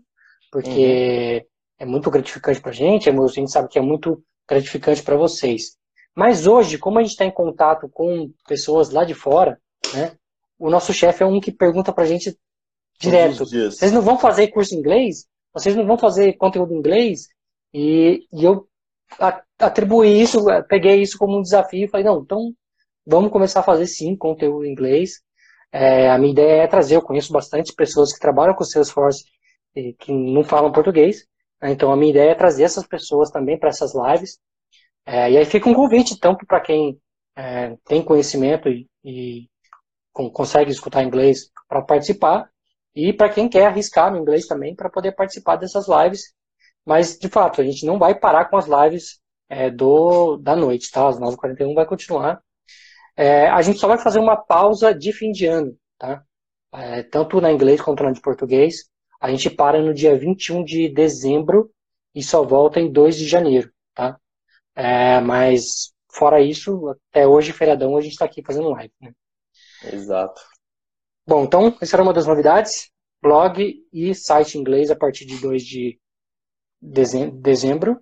porque 0.51 1.41
uhum. 1.41 1.47
é 1.79 1.85
muito 1.85 2.09
gratificante 2.09 2.61
para 2.61 2.71
a 2.71 2.73
gente, 2.73 3.09
a 3.09 3.27
gente 3.27 3.51
sabe 3.51 3.67
que 3.67 3.79
é 3.79 3.81
muito 3.81 4.23
gratificante 4.47 5.03
para 5.03 5.17
vocês. 5.17 5.77
Mas 6.15 6.47
hoje, 6.47 6.77
como 6.77 6.97
a 6.97 7.01
gente 7.01 7.11
está 7.11 7.25
em 7.25 7.31
contato 7.31 7.87
com 7.89 8.31
pessoas 8.47 8.89
lá 8.89 9.03
de 9.03 9.13
fora, 9.13 9.59
né, 9.93 10.13
o 10.57 10.69
nosso 10.69 10.93
chefe 10.93 11.21
é 11.21 11.25
um 11.25 11.39
que 11.39 11.51
pergunta 11.51 11.93
para 11.93 12.05
a 12.05 12.07
gente 12.07 12.35
direto: 12.99 13.45
vocês 13.45 13.91
não 13.91 14.01
vão 14.01 14.17
fazer 14.17 14.47
curso 14.47 14.73
em 14.73 14.79
inglês? 14.79 15.27
Vocês 15.53 15.75
não 15.75 15.85
vão 15.85 15.97
fazer 15.97 16.33
conteúdo 16.33 16.73
em 16.73 16.77
inglês? 16.77 17.27
E, 17.73 18.25
e 18.33 18.43
eu 18.43 18.67
atribuí 19.59 20.21
isso, 20.21 20.43
peguei 20.67 21.01
isso 21.01 21.17
como 21.17 21.37
um 21.37 21.41
desafio 21.41 21.85
e 21.85 21.87
falei: 21.87 22.05
não, 22.05 22.21
então 22.21 22.53
vamos 23.05 23.31
começar 23.31 23.59
a 23.59 23.63
fazer 23.63 23.85
sim 23.85 24.15
conteúdo 24.15 24.65
em 24.65 24.71
inglês. 24.71 25.21
É, 25.79 26.09
a 26.09 26.17
minha 26.17 26.31
ideia 26.31 26.63
é 26.63 26.67
trazer, 26.67 26.95
eu 26.95 27.03
conheço 27.03 27.31
bastante 27.31 27.71
pessoas 27.71 28.11
que 28.11 28.19
trabalham 28.19 28.55
com 28.55 28.63
Salesforce 28.63 29.25
e 29.75 29.93
que 29.93 30.11
não 30.11 30.43
falam 30.43 30.71
português, 30.71 31.27
né? 31.61 31.71
então 31.71 31.91
a 31.91 31.95
minha 31.95 32.09
ideia 32.09 32.31
é 32.31 32.35
trazer 32.35 32.63
essas 32.63 32.87
pessoas 32.87 33.29
também 33.29 33.59
para 33.59 33.69
essas 33.69 33.93
lives. 33.93 34.39
É, 35.05 35.31
e 35.31 35.37
aí 35.37 35.45
fica 35.45 35.69
um 35.69 35.75
convite 35.75 36.19
tanto 36.19 36.47
para 36.47 36.59
quem 36.61 36.99
é, 37.35 37.77
tem 37.85 38.03
conhecimento 38.03 38.67
e, 38.67 38.87
e 39.05 39.47
com, 40.11 40.31
consegue 40.31 40.71
escutar 40.71 41.03
inglês 41.03 41.51
para 41.69 41.83
participar, 41.83 42.49
e 42.95 43.13
para 43.13 43.29
quem 43.29 43.47
quer 43.47 43.67
arriscar 43.67 44.11
no 44.11 44.17
inglês 44.17 44.47
também 44.47 44.75
para 44.75 44.89
poder 44.89 45.11
participar 45.11 45.57
dessas 45.57 45.85
lives. 45.87 46.33
Mas, 46.83 47.19
de 47.19 47.29
fato, 47.29 47.61
a 47.61 47.63
gente 47.63 47.85
não 47.85 47.99
vai 47.99 48.15
parar 48.15 48.45
com 48.45 48.57
as 48.57 48.65
lives 48.65 49.19
é, 49.47 49.69
do, 49.69 50.37
da 50.37 50.55
noite, 50.55 50.89
tá? 50.89 51.07
As 51.07 51.19
9h41 51.19 51.75
vai 51.75 51.85
continuar. 51.85 52.41
É, 53.17 53.49
a 53.49 53.61
gente 53.63 53.79
só 53.79 53.87
vai 53.87 53.97
fazer 53.97 54.19
uma 54.19 54.37
pausa 54.37 54.93
de 54.93 55.11
fim 55.11 55.31
de 55.31 55.47
ano, 55.47 55.75
tá? 55.97 56.23
É, 56.71 57.01
tanto 57.01 57.41
na 57.41 57.51
inglês 57.51 57.81
quanto 57.81 58.03
na 58.03 58.11
de 58.11 58.21
português. 58.21 58.87
A 59.19 59.31
gente 59.31 59.49
para 59.49 59.81
no 59.81 59.91
dia 59.91 60.15
21 60.15 60.63
de 60.63 60.87
dezembro 60.87 61.71
e 62.13 62.21
só 62.21 62.43
volta 62.43 62.79
em 62.79 62.91
2 62.91 63.17
de 63.17 63.27
janeiro, 63.27 63.71
tá? 63.95 64.19
É, 64.75 65.19
mas, 65.19 65.91
fora 66.11 66.39
isso, 66.39 66.95
até 67.09 67.27
hoje, 67.27 67.51
feriadão, 67.51 67.97
a 67.97 68.01
gente 68.01 68.11
está 68.11 68.25
aqui 68.25 68.43
fazendo 68.43 68.69
live, 68.69 68.93
né? 69.01 69.11
Exato. 69.91 70.39
Bom, 71.25 71.43
então, 71.43 71.75
essa 71.81 71.95
era 71.95 72.03
uma 72.03 72.13
das 72.13 72.27
novidades. 72.27 72.91
Blog 73.19 73.75
e 73.91 74.13
site 74.13 74.55
em 74.55 74.61
inglês 74.61 74.91
a 74.91 74.95
partir 74.95 75.25
de 75.25 75.41
2 75.41 75.63
de 75.63 75.99
dezembro. 76.79 77.99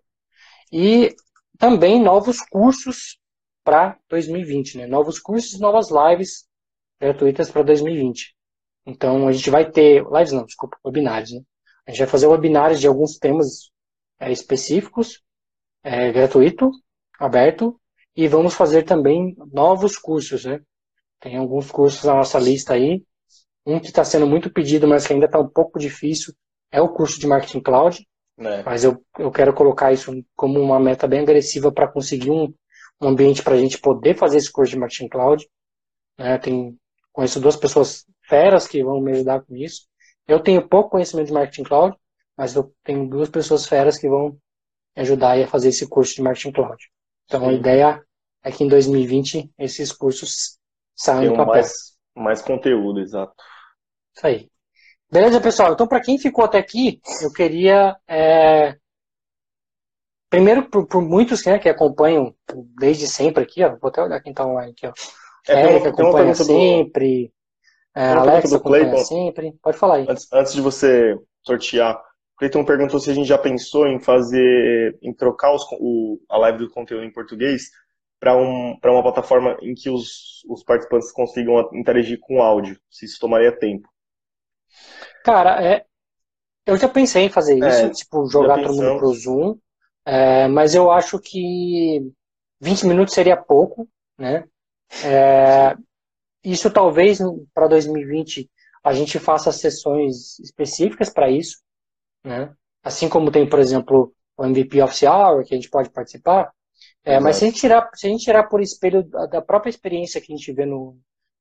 E 0.71 1.15
também 1.57 2.01
novos 2.01 2.41
cursos 2.41 3.17
para 3.65 3.97
2020, 4.09 4.77
né? 4.77 4.87
Novos 4.87 5.19
cursos, 5.19 5.59
novas 5.59 5.89
lives 5.89 6.45
gratuitas 7.01 7.49
para 7.49 7.63
2020. 7.63 8.35
Então 8.85 9.27
a 9.27 9.31
gente 9.31 9.49
vai 9.49 9.69
ter 9.69 10.05
lives 10.05 10.31
não, 10.31 10.45
desculpa, 10.45 10.77
webinários, 10.85 11.31
né? 11.31 11.41
A 11.87 11.91
gente 11.91 11.99
vai 11.99 12.07
fazer 12.07 12.27
webinários 12.27 12.79
de 12.79 12.87
alguns 12.87 13.17
temas 13.17 13.71
é, 14.19 14.31
específicos, 14.31 15.21
é, 15.83 16.11
gratuito, 16.11 16.69
aberto, 17.19 17.79
e 18.15 18.27
vamos 18.27 18.53
fazer 18.53 18.83
também 18.83 19.35
novos 19.51 19.97
cursos, 19.97 20.45
né? 20.45 20.61
Tem 21.19 21.35
alguns 21.35 21.71
cursos 21.71 22.03
na 22.03 22.13
nossa 22.13 22.39
lista 22.39 22.73
aí. 22.73 23.03
Um 23.65 23.79
que 23.79 23.87
está 23.87 24.03
sendo 24.03 24.27
muito 24.27 24.51
pedido, 24.51 24.87
mas 24.87 25.07
que 25.07 25.13
ainda 25.13 25.25
está 25.25 25.39
um 25.39 25.49
pouco 25.49 25.79
difícil, 25.79 26.33
é 26.71 26.79
o 26.79 26.89
curso 26.89 27.19
de 27.19 27.25
Marketing 27.25 27.61
Cloud. 27.61 28.07
É. 28.37 28.63
Mas 28.63 28.83
eu, 28.83 29.03
eu 29.17 29.31
quero 29.31 29.53
colocar 29.53 29.91
isso 29.91 30.11
como 30.35 30.59
uma 30.59 30.79
meta 30.79 31.07
bem 31.07 31.21
agressiva 31.21 31.71
para 31.71 31.87
conseguir 31.87 32.29
um, 32.29 32.53
um 33.01 33.09
ambiente 33.09 33.43
para 33.43 33.55
a 33.55 33.57
gente 33.57 33.79
poder 33.79 34.17
fazer 34.17 34.37
esse 34.37 34.51
curso 34.51 34.73
de 34.73 34.79
Marketing 34.79 35.09
Cloud. 35.09 35.47
Né? 36.17 36.37
Tem, 36.37 36.77
conheço 37.11 37.39
duas 37.39 37.55
pessoas 37.55 38.05
feras 38.23 38.67
que 38.67 38.83
vão 38.83 39.01
me 39.01 39.11
ajudar 39.11 39.41
com 39.41 39.55
isso. 39.55 39.87
Eu 40.27 40.39
tenho 40.39 40.67
pouco 40.67 40.91
conhecimento 40.91 41.27
de 41.27 41.33
Marketing 41.33 41.63
Cloud, 41.63 41.95
mas 42.37 42.55
eu 42.55 42.73
tenho 42.83 43.07
duas 43.07 43.29
pessoas 43.29 43.67
feras 43.67 43.97
que 43.97 44.09
vão 44.09 44.37
me 44.95 45.01
ajudar 45.01 45.39
a 45.39 45.47
fazer 45.47 45.69
esse 45.69 45.87
curso 45.87 46.15
de 46.15 46.21
Marketing 46.21 46.51
Cloud. 46.51 46.77
Então 47.25 47.41
Sim. 47.41 47.49
a 47.49 47.53
ideia 47.53 48.03
é 48.43 48.51
que 48.51 48.63
em 48.63 48.67
2020 48.67 49.51
esses 49.57 49.91
cursos 49.91 50.57
saiam 50.95 51.33
do 51.33 51.37
papel. 51.37 51.53
Mais, 51.53 51.97
mais 52.15 52.41
conteúdo, 52.41 52.99
exato. 52.99 53.33
Isso 54.15 54.27
aí. 54.27 54.49
Beleza, 55.11 55.39
pessoal? 55.39 55.73
Então, 55.73 55.87
para 55.87 56.01
quem 56.01 56.17
ficou 56.17 56.45
até 56.45 56.57
aqui, 56.57 56.99
eu 57.21 57.31
queria 57.31 57.95
é, 58.07 58.75
Primeiro, 60.35 60.69
por, 60.69 60.85
por 60.87 61.01
muitos 61.01 61.45
né, 61.45 61.57
que 61.59 61.69
acompanham 61.69 62.35
desde 62.77 63.07
sempre 63.07 63.43
aqui, 63.43 63.63
ó, 63.63 63.75
vou 63.77 63.89
até 63.89 64.01
olhar 64.01 64.21
quem 64.21 64.31
está 64.31 64.45
online 64.45 64.71
aqui, 64.71 64.87
ó. 64.87 64.93
É, 65.47 65.61
Érica 65.61 65.89
acompanha 65.89 66.33
sempre, 66.33 67.31
do... 67.95 67.99
é, 67.99 68.11
Alex 68.13 68.53
acompanha 68.53 68.85
Clayton. 68.85 69.05
sempre. 69.05 69.53
Pode 69.61 69.77
falar 69.77 69.95
aí. 69.95 70.05
Antes, 70.09 70.27
antes 70.33 70.53
de 70.53 70.61
você 70.61 71.17
sortear, 71.45 71.95
o 71.95 72.37
Cleiton 72.39 72.65
perguntou 72.65 72.99
se 72.99 73.11
a 73.11 73.13
gente 73.13 73.27
já 73.27 73.37
pensou 73.37 73.87
em 73.87 73.99
fazer, 73.99 74.97
em 75.01 75.13
trocar 75.13 75.53
os, 75.53 75.63
o, 75.79 76.19
a 76.29 76.37
live 76.39 76.59
do 76.59 76.69
conteúdo 76.69 77.05
em 77.05 77.13
português 77.13 77.69
para 78.19 78.35
um, 78.35 78.77
uma 78.83 79.03
plataforma 79.03 79.57
em 79.61 79.75
que 79.75 79.89
os, 79.89 80.43
os 80.49 80.63
participantes 80.63 81.11
consigam 81.11 81.69
interagir 81.73 82.19
com 82.19 82.37
o 82.37 82.41
áudio, 82.41 82.79
se 82.89 83.05
isso 83.05 83.19
tomaria 83.19 83.51
tempo. 83.51 83.87
Cara, 85.23 85.63
é, 85.63 85.85
eu 86.65 86.75
já 86.75 86.89
pensei 86.89 87.25
em 87.25 87.29
fazer 87.29 87.55
isso, 87.57 87.85
é, 87.85 87.89
tipo, 87.89 88.25
jogar 88.27 88.61
todo 88.61 88.81
mundo 88.81 88.97
pro 88.97 89.13
Zoom. 89.13 89.57
É, 90.05 90.47
mas 90.47 90.75
eu 90.75 90.91
acho 90.91 91.19
que 91.19 92.11
20 92.61 92.85
minutos 92.85 93.13
seria 93.13 93.35
pouco, 93.35 93.89
né? 94.17 94.45
É, 95.03 95.75
isso 96.43 96.71
talvez 96.71 97.19
para 97.53 97.67
2020 97.67 98.49
a 98.83 98.93
gente 98.93 99.17
faça 99.17 99.51
sessões 99.51 100.37
específicas 100.39 101.09
para 101.09 101.29
isso, 101.29 101.57
né? 102.23 102.53
Assim 102.83 103.09
como 103.09 103.31
tem, 103.31 103.49
por 103.49 103.59
exemplo, 103.59 104.13
o 104.37 104.45
MVP 104.45 104.79
Office 104.81 105.03
Hour, 105.03 105.43
que 105.43 105.55
a 105.55 105.57
gente 105.57 105.71
pode 105.71 105.89
participar. 105.89 106.53
É, 107.03 107.19
mas 107.19 107.37
se 107.37 107.45
a, 107.45 107.47
gente 107.47 107.59
tirar, 107.59 107.89
se 107.95 108.05
a 108.05 108.09
gente 108.09 108.23
tirar 108.23 108.43
por 108.43 108.61
espelho 108.61 109.03
da 109.03 109.41
própria 109.41 109.71
experiência 109.71 110.21
que 110.21 110.31
a 110.31 110.35
gente 110.35 110.51
vê 110.53 110.65
no, 110.65 110.97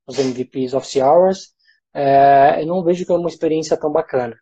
nos 0.07 0.19
MVPs 0.19 0.73
Office 0.73 0.97
Hours, 0.97 1.55
é, 1.93 2.63
eu 2.63 2.67
não 2.67 2.83
vejo 2.83 3.05
que 3.05 3.13
é 3.13 3.15
uma 3.15 3.29
experiência 3.29 3.77
tão 3.77 3.93
bacana. 3.93 4.39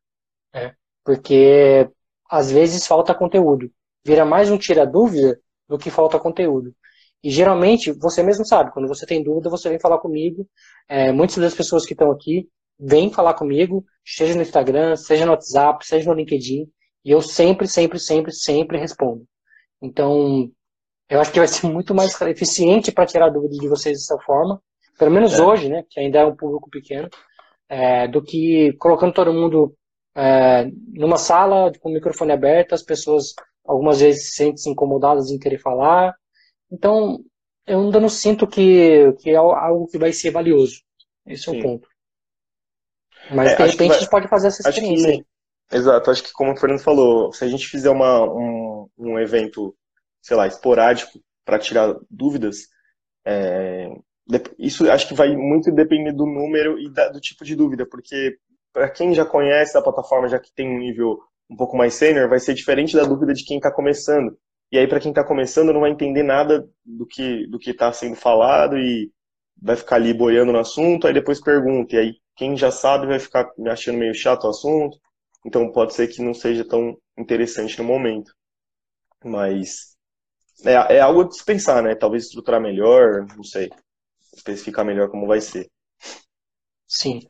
Né? 0.55 0.75
Porque 1.05 1.89
às 2.31 2.51
vezes 2.51 2.87
falta 2.87 3.15
conteúdo. 3.15 3.71
Vira 4.05 4.25
mais 4.25 4.51
um 4.51 4.59
tira-dúvida 4.59 5.41
do 5.69 5.79
que 5.79 5.91
falta 5.91 6.19
conteúdo. 6.19 6.75
E 7.23 7.31
geralmente, 7.31 7.93
você 7.93 8.23
mesmo 8.23 8.45
sabe, 8.45 8.73
quando 8.73 8.89
você 8.89 9.07
tem 9.07 9.23
dúvida, 9.23 9.49
você 9.49 9.69
vem 9.69 9.79
falar 9.79 9.99
comigo. 9.99 10.47
É, 10.89 11.13
muitas 11.13 11.37
das 11.37 11.55
pessoas 11.55 11.87
que 11.87 11.93
estão 11.93 12.11
aqui 12.11 12.49
vêm 12.79 13.13
falar 13.13 13.35
comigo, 13.35 13.85
seja 14.05 14.35
no 14.35 14.43
Instagram, 14.43 14.97
seja 14.97 15.25
no 15.25 15.31
WhatsApp, 15.31 15.87
seja 15.87 16.11
no 16.11 16.17
LinkedIn. 16.17 16.69
E 17.05 17.11
eu 17.11 17.23
sempre, 17.23 17.69
sempre, 17.69 17.99
sempre, 17.99 18.33
sempre 18.33 18.79
respondo. 18.79 19.25
Então, 19.81 20.51
eu 21.09 21.21
acho 21.21 21.31
que 21.31 21.39
vai 21.39 21.49
ser 21.49 21.67
muito 21.71 21.95
mais 21.95 22.21
eficiente 22.23 22.91
para 22.91 23.07
tirar 23.07 23.31
dúvidas 23.31 23.59
de 23.59 23.69
vocês 23.69 23.99
dessa 23.99 24.19
forma. 24.25 24.61
Pelo 24.99 25.11
menos 25.11 25.35
é. 25.35 25.43
hoje, 25.43 25.69
né? 25.69 25.85
Que 25.89 26.01
ainda 26.01 26.19
é 26.19 26.27
um 26.27 26.35
público 26.37 26.69
pequeno 26.69 27.09
é, 27.69 28.07
do 28.07 28.23
que 28.23 28.73
colocando 28.75 29.15
todo 29.15 29.33
mundo 29.33 29.75
é, 30.15 30.67
numa 30.93 31.17
sala 31.17 31.73
com 31.81 31.89
o 31.89 31.93
microfone 31.93 32.33
aberto, 32.33 32.75
as 32.75 32.83
pessoas 32.83 33.35
algumas 33.65 34.01
vezes 34.01 34.31
se 34.31 34.37
sentem 34.37 34.73
incomodadas 34.73 35.31
em 35.31 35.39
querer 35.39 35.59
falar. 35.59 36.15
Então, 36.71 37.23
eu 37.67 37.81
ainda 37.81 38.01
não 38.01 38.09
sinto 38.09 38.47
que, 38.47 39.13
que 39.21 39.31
é 39.31 39.37
algo 39.37 39.87
que 39.89 39.99
vai 39.99 40.13
ser 40.13 40.31
valioso. 40.31 40.81
Esse 41.27 41.49
é 41.49 41.53
o 41.53 41.63
ponto. 41.63 41.89
Mas, 43.31 43.53
é, 43.53 43.57
de 43.57 43.63
repente, 43.63 43.89
vai... 43.89 43.97
a 43.97 44.01
gente 44.01 44.11
pode 44.11 44.29
fazer 44.29 44.49
essa 44.49 44.69
experiência. 44.69 45.13
Que... 45.13 45.77
Exato, 45.77 46.11
acho 46.11 46.23
que 46.25 46.33
como 46.33 46.53
o 46.53 46.57
Fernando 46.57 46.81
falou, 46.81 47.33
se 47.33 47.45
a 47.45 47.49
gente 47.49 47.67
fizer 47.67 47.91
uma, 47.91 48.25
um, 48.25 48.89
um 48.99 49.19
evento, 49.19 49.75
sei 50.21 50.37
lá, 50.37 50.47
esporádico 50.47 51.21
para 51.45 51.59
tirar 51.59 51.97
dúvidas, 52.11 52.69
é, 53.25 53.89
isso 54.59 54.91
acho 54.91 55.09
que 55.09 55.15
vai 55.15 55.35
muito 55.37 55.73
depender 55.73 56.13
do 56.13 56.27
número 56.27 56.79
e 56.79 56.91
da, 56.93 57.09
do 57.09 57.21
tipo 57.21 57.45
de 57.45 57.57
dúvida, 57.57 57.87
porque 57.87 58.39
para 58.73 58.91
quem 58.91 59.15
já 59.15 59.25
conhece 59.25 59.77
a 59.77 59.83
plataforma, 59.83 60.29
já 60.29 60.39
que 60.39 60.53
tem 60.53 60.69
um 60.69 60.79
nível 60.79 61.21
um 61.51 61.57
pouco 61.57 61.77
mais 61.77 61.95
sênior, 61.95 62.29
vai 62.29 62.41
ser 62.41 62.55
diferente 62.55 62.97
da 62.97 63.05
dúvida 63.05 63.33
de 63.35 63.45
quem 63.45 63.59
está 63.59 63.71
começando. 63.71 64.37
E 64.71 64.79
aí, 64.79 64.87
para 64.87 65.01
quem 65.01 65.11
está 65.11 65.23
começando, 65.25 65.73
não 65.73 65.81
vai 65.81 65.91
entender 65.91 66.23
nada 66.23 66.67
do 66.85 67.07
que 67.07 67.47
do 67.49 67.59
que 67.59 67.71
está 67.71 67.93
sendo 67.93 68.17
falado 68.17 68.79
e 68.79 69.11
vai 69.61 69.77
ficar 69.77 69.97
ali 69.97 70.15
boiando 70.15 70.53
no 70.53 70.59
assunto, 70.59 71.07
aí 71.07 71.13
depois 71.13 71.41
pergunta. 71.41 71.95
E 71.95 71.99
aí, 71.99 72.15
quem 72.37 72.57
já 72.57 72.71
sabe 72.71 73.07
vai 73.07 73.19
ficar 73.19 73.51
me 73.59 73.71
achando 73.71 73.99
meio 73.99 74.15
chato 74.15 74.45
o 74.45 74.51
assunto. 74.51 74.99
Então, 75.45 75.71
pode 75.71 75.95
ser 75.95 76.09
que 76.09 76.23
não 76.23 76.33
seja 76.33 76.67
tão 76.67 76.97
interessante 77.19 77.79
no 77.79 77.85
momento. 77.85 78.33
Mas 79.25 79.97
é, 80.65 80.97
é 80.97 81.01
algo 81.01 81.25
de 81.25 81.37
se 81.37 81.45
pensar, 81.45 81.83
né? 81.83 81.95
Talvez 81.95 82.25
estruturar 82.25 82.61
melhor, 82.61 83.27
não 83.37 83.45
sei 83.45 83.71
especificar 84.35 84.85
melhor 84.85 85.11
como 85.11 85.27
vai 85.27 85.41
ser. 85.41 85.69
Sim. 86.87 87.21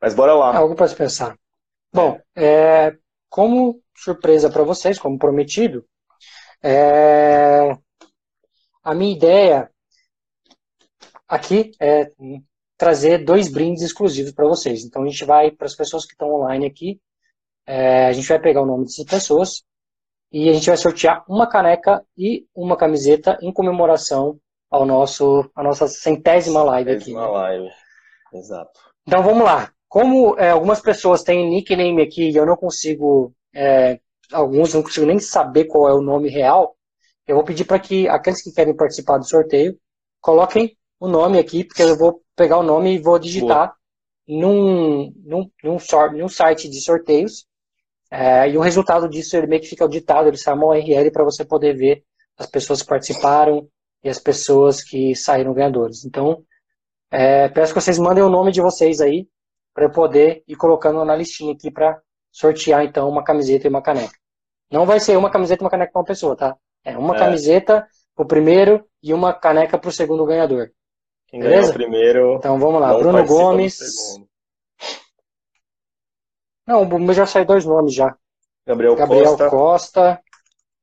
Mas 0.00 0.14
bora 0.14 0.34
lá. 0.34 0.54
É 0.54 0.56
algo 0.56 0.74
para 0.74 0.88
se 0.88 0.96
pensar. 0.96 1.36
Bom, 1.92 2.20
é, 2.36 2.96
como 3.30 3.80
surpresa 3.96 4.50
para 4.50 4.64
vocês, 4.64 4.98
como 4.98 5.18
prometido, 5.18 5.86
é, 6.62 7.70
a 8.82 8.94
minha 8.94 9.16
ideia 9.16 9.70
aqui 11.28 11.70
é 11.80 12.10
trazer 12.76 13.24
dois 13.24 13.48
brindes 13.48 13.82
exclusivos 13.82 14.32
para 14.32 14.48
vocês. 14.48 14.84
Então 14.84 15.02
a 15.02 15.06
gente 15.06 15.24
vai, 15.24 15.50
para 15.50 15.66
as 15.66 15.76
pessoas 15.76 16.04
que 16.04 16.12
estão 16.12 16.32
online 16.34 16.66
aqui, 16.66 17.00
é, 17.66 18.06
a 18.06 18.12
gente 18.12 18.28
vai 18.28 18.40
pegar 18.40 18.62
o 18.62 18.66
nome 18.66 18.84
dessas 18.84 19.04
pessoas 19.04 19.62
e 20.32 20.48
a 20.48 20.52
gente 20.52 20.66
vai 20.66 20.76
sortear 20.76 21.24
uma 21.28 21.48
caneca 21.48 22.04
e 22.16 22.46
uma 22.54 22.76
camiseta 22.76 23.38
em 23.40 23.52
comemoração 23.52 24.38
ao 24.70 24.84
nosso, 24.84 25.48
a 25.54 25.62
nossa 25.62 25.86
centésima 25.86 26.62
live 26.62 26.90
aqui. 26.90 27.04
Centésima 27.04 27.26
né? 27.26 27.32
live, 27.32 27.70
exato. 28.34 28.80
Então 29.06 29.22
vamos 29.22 29.44
lá. 29.44 29.72
Como 29.90 30.38
é, 30.38 30.50
algumas 30.50 30.80
pessoas 30.80 31.24
têm 31.24 31.50
nickname 31.50 32.00
aqui 32.00 32.30
e 32.30 32.36
eu 32.36 32.46
não 32.46 32.56
consigo, 32.56 33.34
é, 33.52 34.00
alguns 34.32 34.72
não 34.72 34.84
consigo 34.84 35.04
nem 35.04 35.18
saber 35.18 35.64
qual 35.64 35.88
é 35.88 35.92
o 35.92 36.00
nome 36.00 36.30
real, 36.30 36.76
eu 37.26 37.34
vou 37.34 37.44
pedir 37.44 37.64
para 37.64 37.80
que 37.80 38.08
aqueles 38.08 38.40
que 38.40 38.52
querem 38.52 38.74
participar 38.74 39.18
do 39.18 39.26
sorteio 39.26 39.76
coloquem 40.20 40.76
o 41.00 41.08
nome 41.08 41.40
aqui, 41.40 41.64
porque 41.64 41.82
eu 41.82 41.98
vou 41.98 42.22
pegar 42.36 42.58
o 42.58 42.62
nome 42.62 42.94
e 42.94 42.98
vou 42.98 43.18
digitar 43.18 43.74
num, 44.28 45.12
num, 45.24 45.50
num, 45.62 45.76
num, 46.12 46.28
site 46.28 46.70
de 46.70 46.80
sorteios. 46.80 47.44
É, 48.10 48.48
e 48.48 48.56
o 48.56 48.60
resultado 48.60 49.08
disso 49.08 49.36
ele 49.36 49.48
meio 49.48 49.60
que 49.60 49.68
fica 49.68 49.84
auditado, 49.84 50.28
ele 50.28 50.36
sai 50.36 50.54
uma 50.54 50.68
URL 50.68 51.10
para 51.10 51.24
você 51.24 51.44
poder 51.44 51.76
ver 51.76 52.04
as 52.38 52.46
pessoas 52.46 52.80
que 52.80 52.88
participaram, 52.88 53.68
e 54.02 54.08
as 54.08 54.18
pessoas 54.18 54.82
que 54.82 55.14
saíram 55.14 55.52
ganhadores. 55.52 56.04
Então, 56.04 56.42
é, 57.10 57.48
peço 57.48 57.74
que 57.74 57.80
vocês 57.80 57.98
mandem 57.98 58.22
o 58.22 58.30
nome 58.30 58.52
de 58.52 58.60
vocês 58.60 59.00
aí 59.00 59.28
para 59.74 59.84
eu 59.84 59.90
poder 59.90 60.42
ir 60.46 60.56
colocando 60.56 61.04
na 61.04 61.14
listinha 61.14 61.52
aqui 61.52 61.70
para 61.70 62.00
sortear 62.30 62.84
então 62.84 63.08
uma 63.08 63.24
camiseta 63.24 63.66
e 63.66 63.70
uma 63.70 63.82
caneca. 63.82 64.14
Não 64.70 64.86
vai 64.86 65.00
ser 65.00 65.16
uma 65.16 65.30
camiseta 65.30 65.62
e 65.62 65.64
uma 65.64 65.70
caneca 65.70 65.92
para 65.92 66.00
uma 66.00 66.06
pessoa, 66.06 66.36
tá? 66.36 66.56
É 66.84 66.96
uma 66.96 67.16
é. 67.16 67.18
camiseta 67.18 67.86
para 68.14 68.24
o 68.24 68.28
primeiro 68.28 68.86
e 69.02 69.12
uma 69.12 69.32
caneca 69.32 69.78
para 69.78 69.88
o 69.88 69.92
segundo 69.92 70.24
ganhador. 70.24 70.70
Quem 71.26 71.40
Beleza? 71.40 71.60
ganhou 71.60 71.70
o 71.70 71.74
primeiro. 71.74 72.34
Então 72.36 72.58
vamos 72.58 72.80
lá, 72.80 72.96
Bruno 72.96 73.24
Gomes. 73.24 73.78
Não, 76.66 76.82
o 76.82 76.98
meu 76.98 77.14
já 77.14 77.26
saiu 77.26 77.44
dois 77.44 77.64
nomes 77.64 77.94
já. 77.94 78.16
Gabriel, 78.66 78.94
Gabriel 78.94 79.36
Costa. 79.36 79.50
Costa. 79.50 80.22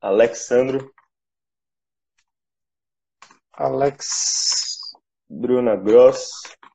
Alexandro. 0.02 0.92
Alex. 3.54 4.80
Bruna 5.30 5.76
Gross. 5.76 6.30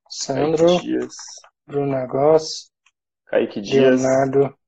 Sandro. 0.08 0.80
Dias. 0.80 1.14
Bruna 1.66 2.06
Gross. 2.06 2.70
Kaique 3.26 3.60
Dias. 3.60 4.02
Leonardo. 4.02 4.58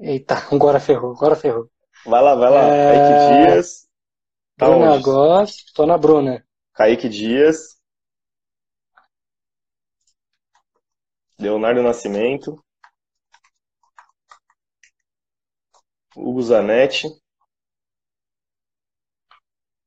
Eita, 0.00 0.34
agora 0.54 0.78
ferrou, 0.78 1.12
agora 1.12 1.34
ferrou. 1.34 1.70
Vai 2.04 2.22
lá, 2.22 2.34
vai 2.34 2.50
lá. 2.50 2.60
É... 2.62 2.92
Kaique 2.92 3.50
Dias. 3.50 3.88
Tá 4.56 4.66
Bruna 4.66 4.92
onde? 4.92 5.02
Gross. 5.02 5.64
Tô 5.74 5.86
na 5.86 5.98
Bruna. 5.98 6.46
Kaique 6.74 7.08
Dias. 7.08 7.78
Leonardo 11.38 11.82
Nascimento. 11.82 12.62
Hugo 16.16 16.42
Zanetti. 16.42 17.08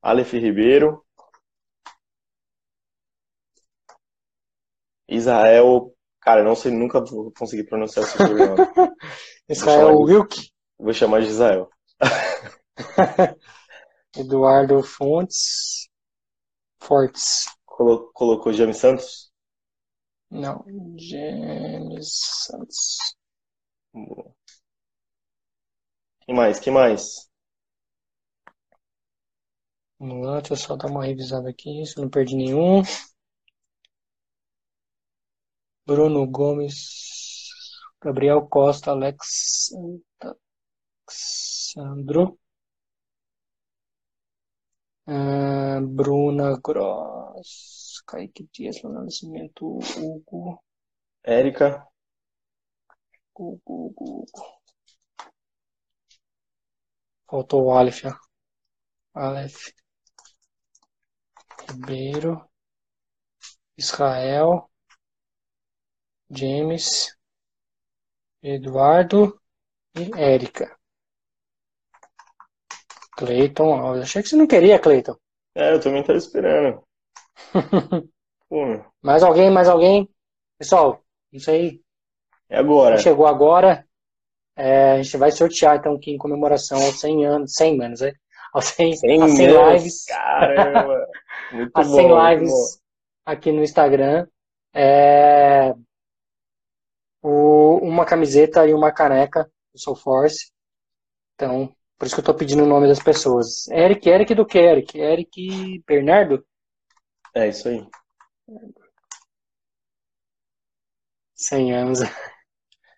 Aleph 0.01 0.33
Ribeiro, 0.33 1.05
Israel, 5.11 5.93
cara, 6.21 6.43
não 6.43 6.55
sei, 6.55 6.71
nunca 6.71 7.03
vou 7.03 7.31
conseguir 7.37 7.65
pronunciar 7.65 8.05
esse 8.05 8.17
sobrenome. 8.17 8.55
Israel 9.49 9.99
Wilk. 9.99 10.51
Vou 10.79 10.93
chamar 10.93 11.21
de 11.21 11.27
Israel. 11.27 11.69
Eduardo 14.17 14.81
Fontes. 14.81 15.89
Fortes. 16.79 17.45
Colo 17.65 18.11
colocou 18.13 18.53
James 18.53 18.77
Santos? 18.77 19.31
Não, 20.29 20.63
James 20.97 22.09
Santos. 22.45 22.97
Boa. 23.93 24.33
Quem 26.21 26.35
mais? 26.35 26.59
Quem 26.59 26.73
mais? 26.73 27.29
Vamos 29.99 30.25
lá, 30.25 30.39
deixa 30.39 30.53
eu 30.53 30.57
só 30.57 30.75
dar 30.75 30.87
uma 30.87 31.05
revisada 31.05 31.49
aqui, 31.49 31.85
se 31.85 31.97
eu 31.97 32.03
não 32.03 32.09
perdi 32.09 32.35
nenhum. 32.35 32.81
Bruno 35.91 36.25
Gomes, 36.25 36.77
Gabriel 37.99 38.47
Costa, 38.47 38.91
Alex 38.91 39.73
Sandro, 41.09 42.37
uh, 45.07 45.81
Bruna 45.81 46.57
Gross, 46.61 48.01
Kaique 48.05 48.47
Dias, 48.53 48.81
Leonardo 48.81 49.05
Nascimento, 49.05 49.65
Hugo, 49.65 50.63
Érica, 51.23 51.85
Hugo, 53.35 53.93
Hugo, 53.93 54.25
Faltou 57.29 57.65
o 57.65 57.73
Aleph, 57.73 58.05
Aleph. 59.13 59.73
Ribeiro, 61.67 62.49
Israel, 63.77 64.70
James, 66.33 67.15
Eduardo 68.41 69.39
e 69.95 70.09
Érica. 70.17 70.75
Cleiton 73.17 73.73
Alves. 73.73 74.03
Achei 74.03 74.23
que 74.23 74.29
você 74.29 74.35
não 74.35 74.47
queria, 74.47 74.79
Cleiton. 74.79 75.15
É, 75.55 75.73
eu 75.73 75.81
também 75.81 76.03
tava 76.03 76.17
esperando. 76.17 76.81
Mais 79.01 79.23
alguém, 79.23 79.49
mais 79.49 79.69
alguém? 79.69 80.09
Pessoal, 80.57 81.01
isso 81.31 81.49
aí 81.49 81.81
é 82.49 82.57
agora. 82.57 82.97
chegou 82.97 83.25
agora. 83.25 83.85
É, 84.57 84.91
a 84.91 85.01
gente 85.01 85.15
vai 85.15 85.31
sortear 85.31 85.77
então 85.77 85.93
aqui 85.93 86.11
em 86.11 86.17
comemoração 86.17 86.77
aos 86.77 86.99
100 86.99 87.25
anos, 87.25 87.53
100 87.53 87.81
anos, 87.81 88.01
né? 88.01 88.11
Aos 88.53 88.65
100, 88.65 88.97
100 88.97 89.23
às 89.23 89.31
100 89.31 89.47
anos, 89.47 89.73
lives, 89.73 90.05
Caramba. 90.05 91.07
Muito 91.53 91.71
bom, 91.71 91.83
100 91.83 92.07
muito 92.09 92.29
lives 92.29 92.51
bom. 92.51 92.65
aqui 93.25 93.51
no 93.53 93.63
Instagram. 93.63 94.27
É, 94.73 95.73
o- 97.21 97.77
uma 97.81 98.05
camiseta 98.05 98.67
e 98.67 98.73
uma 98.73 98.91
caneca 98.91 99.49
do 99.73 99.79
Soul 99.79 99.95
Force. 99.95 100.51
Então, 101.35 101.73
por 101.97 102.05
isso 102.05 102.15
que 102.15 102.21
eu 102.21 102.25
tô 102.25 102.33
pedindo 102.33 102.63
o 102.63 102.67
nome 102.67 102.87
das 102.87 103.01
pessoas. 103.01 103.67
Eric, 103.69 104.09
Eric 104.09 104.35
do 104.35 104.45
que, 104.45 104.57
Eric? 104.59 104.97
Eric 104.99 105.83
Bernardo? 105.87 106.45
É 107.35 107.47
isso 107.47 107.67
aí. 107.69 107.85
100 111.35 111.73
anos. 111.73 111.99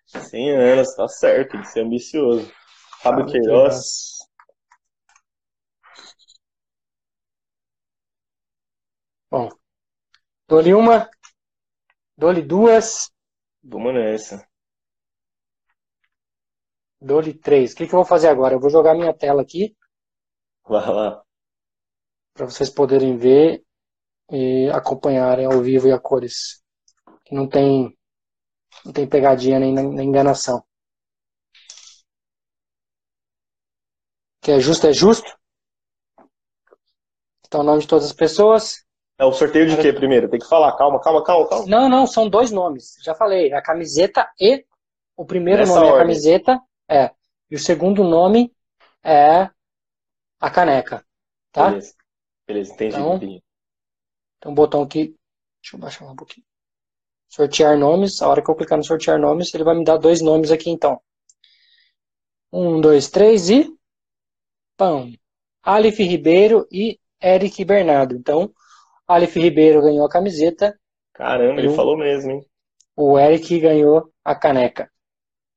100 0.06 0.50
anos, 0.50 0.94
tá 0.94 1.08
certo, 1.08 1.52
tem 1.52 1.60
que 1.60 1.68
ser 1.68 1.80
ambicioso. 1.80 2.50
Fábio 3.02 3.24
Fábio 3.26 3.26
Queiroz. 3.26 4.14
Bom, 9.30 9.48
dou-lhe 10.48 10.72
uma, 10.74 11.10
dou-lhe 12.16 12.42
duas, 12.42 13.10
Vamos 13.64 13.94
nessa. 13.94 14.46
dou-lhe 17.00 17.34
três. 17.34 17.72
O 17.72 17.76
que 17.76 17.86
que 17.86 17.94
eu 17.94 17.98
vou 17.98 18.04
fazer 18.04 18.28
agora? 18.28 18.54
Eu 18.54 18.60
vou 18.60 18.70
jogar 18.70 18.94
minha 18.94 19.12
tela 19.12 19.42
aqui 19.42 19.76
Vai 20.66 20.86
lá. 20.88 21.22
para 22.32 22.46
vocês 22.46 22.70
poderem 22.70 23.16
ver 23.16 23.64
e 24.30 24.68
acompanharem 24.70 25.46
ao 25.46 25.62
vivo 25.62 25.88
e 25.88 25.92
a 25.92 25.98
cores. 25.98 26.62
Que 27.24 27.34
não 27.34 27.48
tem, 27.48 27.96
não 28.84 28.92
tem 28.92 29.08
pegadinha 29.08 29.58
nem, 29.58 29.72
nem 29.72 30.08
enganação. 30.08 30.64
Que 34.42 34.52
é 34.52 34.60
justo, 34.60 34.86
é 34.86 34.92
justo. 34.92 35.30
Então, 37.46 37.60
o 37.60 37.64
nome 37.64 37.82
de 37.82 37.88
todas 37.88 38.06
as 38.06 38.12
pessoas. 38.12 38.84
É 39.18 39.24
o 39.24 39.32
sorteio 39.32 39.68
de 39.68 39.76
quê 39.80 39.92
primeiro? 39.92 40.28
Tem 40.28 40.40
que 40.40 40.48
falar. 40.48 40.72
Calma, 40.76 41.00
calma, 41.00 41.22
calma, 41.22 41.48
calma. 41.48 41.66
Não, 41.66 41.88
não, 41.88 42.06
são 42.06 42.28
dois 42.28 42.50
nomes. 42.50 42.96
Já 43.02 43.14
falei, 43.14 43.52
a 43.52 43.62
camiseta 43.62 44.28
e 44.40 44.64
o 45.16 45.24
primeiro 45.24 45.60
Nessa 45.60 45.74
nome 45.74 45.86
é 45.86 45.90
a 45.90 45.92
ordem. 45.92 46.06
camiseta, 46.08 46.60
é. 46.88 47.10
E 47.50 47.54
o 47.54 47.58
segundo 47.58 48.02
nome 48.02 48.52
é 49.04 49.48
a 50.40 50.50
caneca, 50.50 51.04
tá? 51.52 51.68
Beleza. 51.68 51.94
Beleza, 52.46 52.72
entendi, 52.74 52.96
Então- 52.96 53.16
entendi. 53.16 53.44
Tem 54.40 54.50
um 54.52 54.54
botão 54.54 54.82
aqui. 54.82 55.14
Deixa 55.62 55.76
eu 55.76 55.80
baixar 55.80 56.04
um 56.06 56.16
pouquinho. 56.16 56.44
Sortear 57.28 57.78
nomes. 57.78 58.20
A 58.20 58.28
hora 58.28 58.42
que 58.42 58.50
eu 58.50 58.54
clicar 58.54 58.76
no 58.76 58.84
sortear 58.84 59.18
nomes, 59.18 59.54
ele 59.54 59.64
vai 59.64 59.74
me 59.74 59.84
dar 59.84 59.96
dois 59.96 60.20
nomes 60.20 60.50
aqui 60.50 60.68
então. 60.70 61.00
Um, 62.52 62.80
dois, 62.80 63.08
três 63.08 63.48
e. 63.48 63.72
Pão. 64.76 65.12
Alif 65.62 66.02
Ribeiro 66.02 66.66
e 66.70 66.98
Eric 67.22 67.64
Bernardo. 67.64 68.14
Então, 68.14 68.52
Alif 69.06 69.38
Ribeiro 69.38 69.82
ganhou 69.82 70.06
a 70.06 70.10
camiseta, 70.10 70.78
Caramba, 71.14 71.60
ele 71.60 71.74
falou 71.74 71.96
mesmo, 71.96 72.32
hein? 72.32 72.46
o 72.96 73.18
Eric 73.18 73.58
ganhou 73.60 74.12
a 74.24 74.34
caneca. 74.34 74.90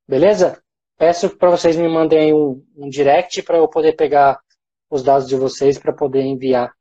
Beleza? 0.07 0.61
Peço 0.97 1.35
para 1.37 1.51
vocês 1.51 1.75
me 1.75 1.87
mandem 1.87 2.19
aí 2.19 2.33
um, 2.33 2.65
um 2.75 2.89
direct 2.89 3.43
para 3.43 3.57
eu 3.57 3.67
poder 3.67 3.93
pegar 3.93 4.39
os 4.89 5.03
dados 5.03 5.27
de 5.27 5.35
vocês 5.35 5.77
para 5.77 5.93
poder 5.93 6.21
enviar 6.21 6.73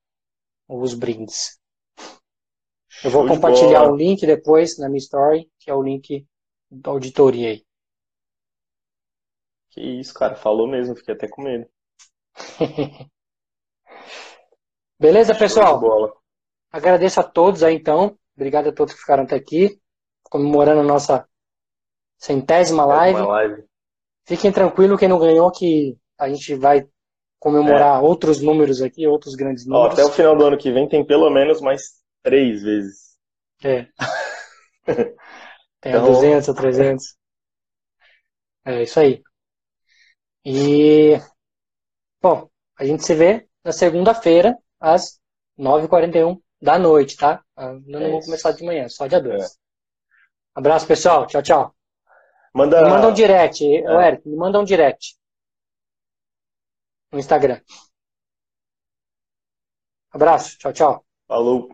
os 0.69 0.95
brindes. 0.95 1.59
Eu 3.05 3.11
vou 3.11 3.27
Show 3.27 3.35
compartilhar 3.35 3.91
o 3.91 3.97
link 3.97 4.27
depois 4.27 4.79
na 4.79 4.89
minha 4.89 4.99
story, 4.99 5.51
que 5.59 5.71
é 5.71 5.75
o 5.75 5.83
link 5.83 6.27
da 6.71 6.91
auditoria 6.91 7.51
aí. 7.51 7.67
Que 9.71 9.83
isso, 9.83 10.15
cara, 10.15 10.35
falou 10.35 10.67
mesmo, 10.67 10.97
fiquei 10.97 11.15
até 11.15 11.29
com 11.29 11.43
medo. 11.43 11.69
Beleza, 14.99 15.35
Show 15.35 15.41
pessoal? 15.41 16.23
Agradeço 16.77 17.21
a 17.21 17.23
todos 17.23 17.62
aí 17.62 17.75
então. 17.75 18.19
Obrigado 18.37 18.69
a 18.69 18.73
todos 18.73 18.93
que 18.95 19.01
ficaram 19.01 19.25
até 19.25 19.35
aqui, 19.37 19.81
comemorando 20.25 20.81
a 20.81 20.85
nossa 20.85 21.27
centésima 22.19 22.85
live. 22.85 23.19
Live. 23.21 23.65
Fiquem 24.27 24.53
tranquilos 24.53 24.99
quem 24.99 25.09
não 25.09 25.19
ganhou 25.19 25.51
que 25.51 25.97
a 26.19 26.29
gente 26.29 26.55
vai 26.55 26.87
comemorar 27.39 28.03
outros 28.03 28.41
números 28.43 28.83
aqui, 28.83 29.07
outros 29.07 29.35
grandes 29.35 29.67
Ó, 29.67 29.71
números. 29.71 29.95
até 29.99 30.05
o 30.05 30.12
final 30.12 30.37
do 30.37 30.45
ano 30.45 30.59
que 30.59 30.71
vem 30.71 30.87
tem 30.89 31.05
pelo 31.05 31.31
menos 31.31 31.61
mais 31.62 31.95
três 32.23 32.62
vezes. 32.62 33.17
É. 33.65 33.87
Tem 35.81 35.93
a 35.95 35.97
Então- 35.99 36.12
200, 36.12 36.49
a 36.49 36.55
300. 36.55 37.17
É 38.65 38.83
isso 38.83 38.99
aí. 39.01 39.23
E, 40.45 41.19
bom, 42.21 42.49
a 42.79 42.85
gente 42.85 43.05
se 43.05 43.15
vê 43.15 43.47
na 43.65 43.73
segunda-feira, 43.73 44.57
às 44.81 45.21
9h41 45.59 46.41
da 46.61 46.79
noite, 46.79 47.16
tá? 47.16 47.42
Eu 47.57 47.81
não 47.87 48.01
É 48.01 48.09
vou 48.11 48.19
isso. 48.19 48.27
começar 48.27 48.53
de 48.53 48.64
manhã, 48.64 48.88
só 48.88 49.07
dia 49.07 49.21
2. 49.21 49.59
Abraço, 50.55 50.87
pessoal. 50.87 51.27
Tchau, 51.27 51.42
tchau. 51.42 51.77
Manda. 52.55 52.83
Me 52.83 52.88
manda 52.88 53.09
um 53.09 53.12
direct, 53.12 53.64
É. 53.64 54.09
Eric, 54.09 54.29
me 54.29 54.37
manda 54.37 54.59
um 54.59 54.64
direct 54.64 55.14
no 57.12 57.19
Instagram. 57.19 57.61
Abraço, 60.11 60.59
tchau, 60.59 60.73
tchau. 60.73 61.07
Falou. 61.29 61.69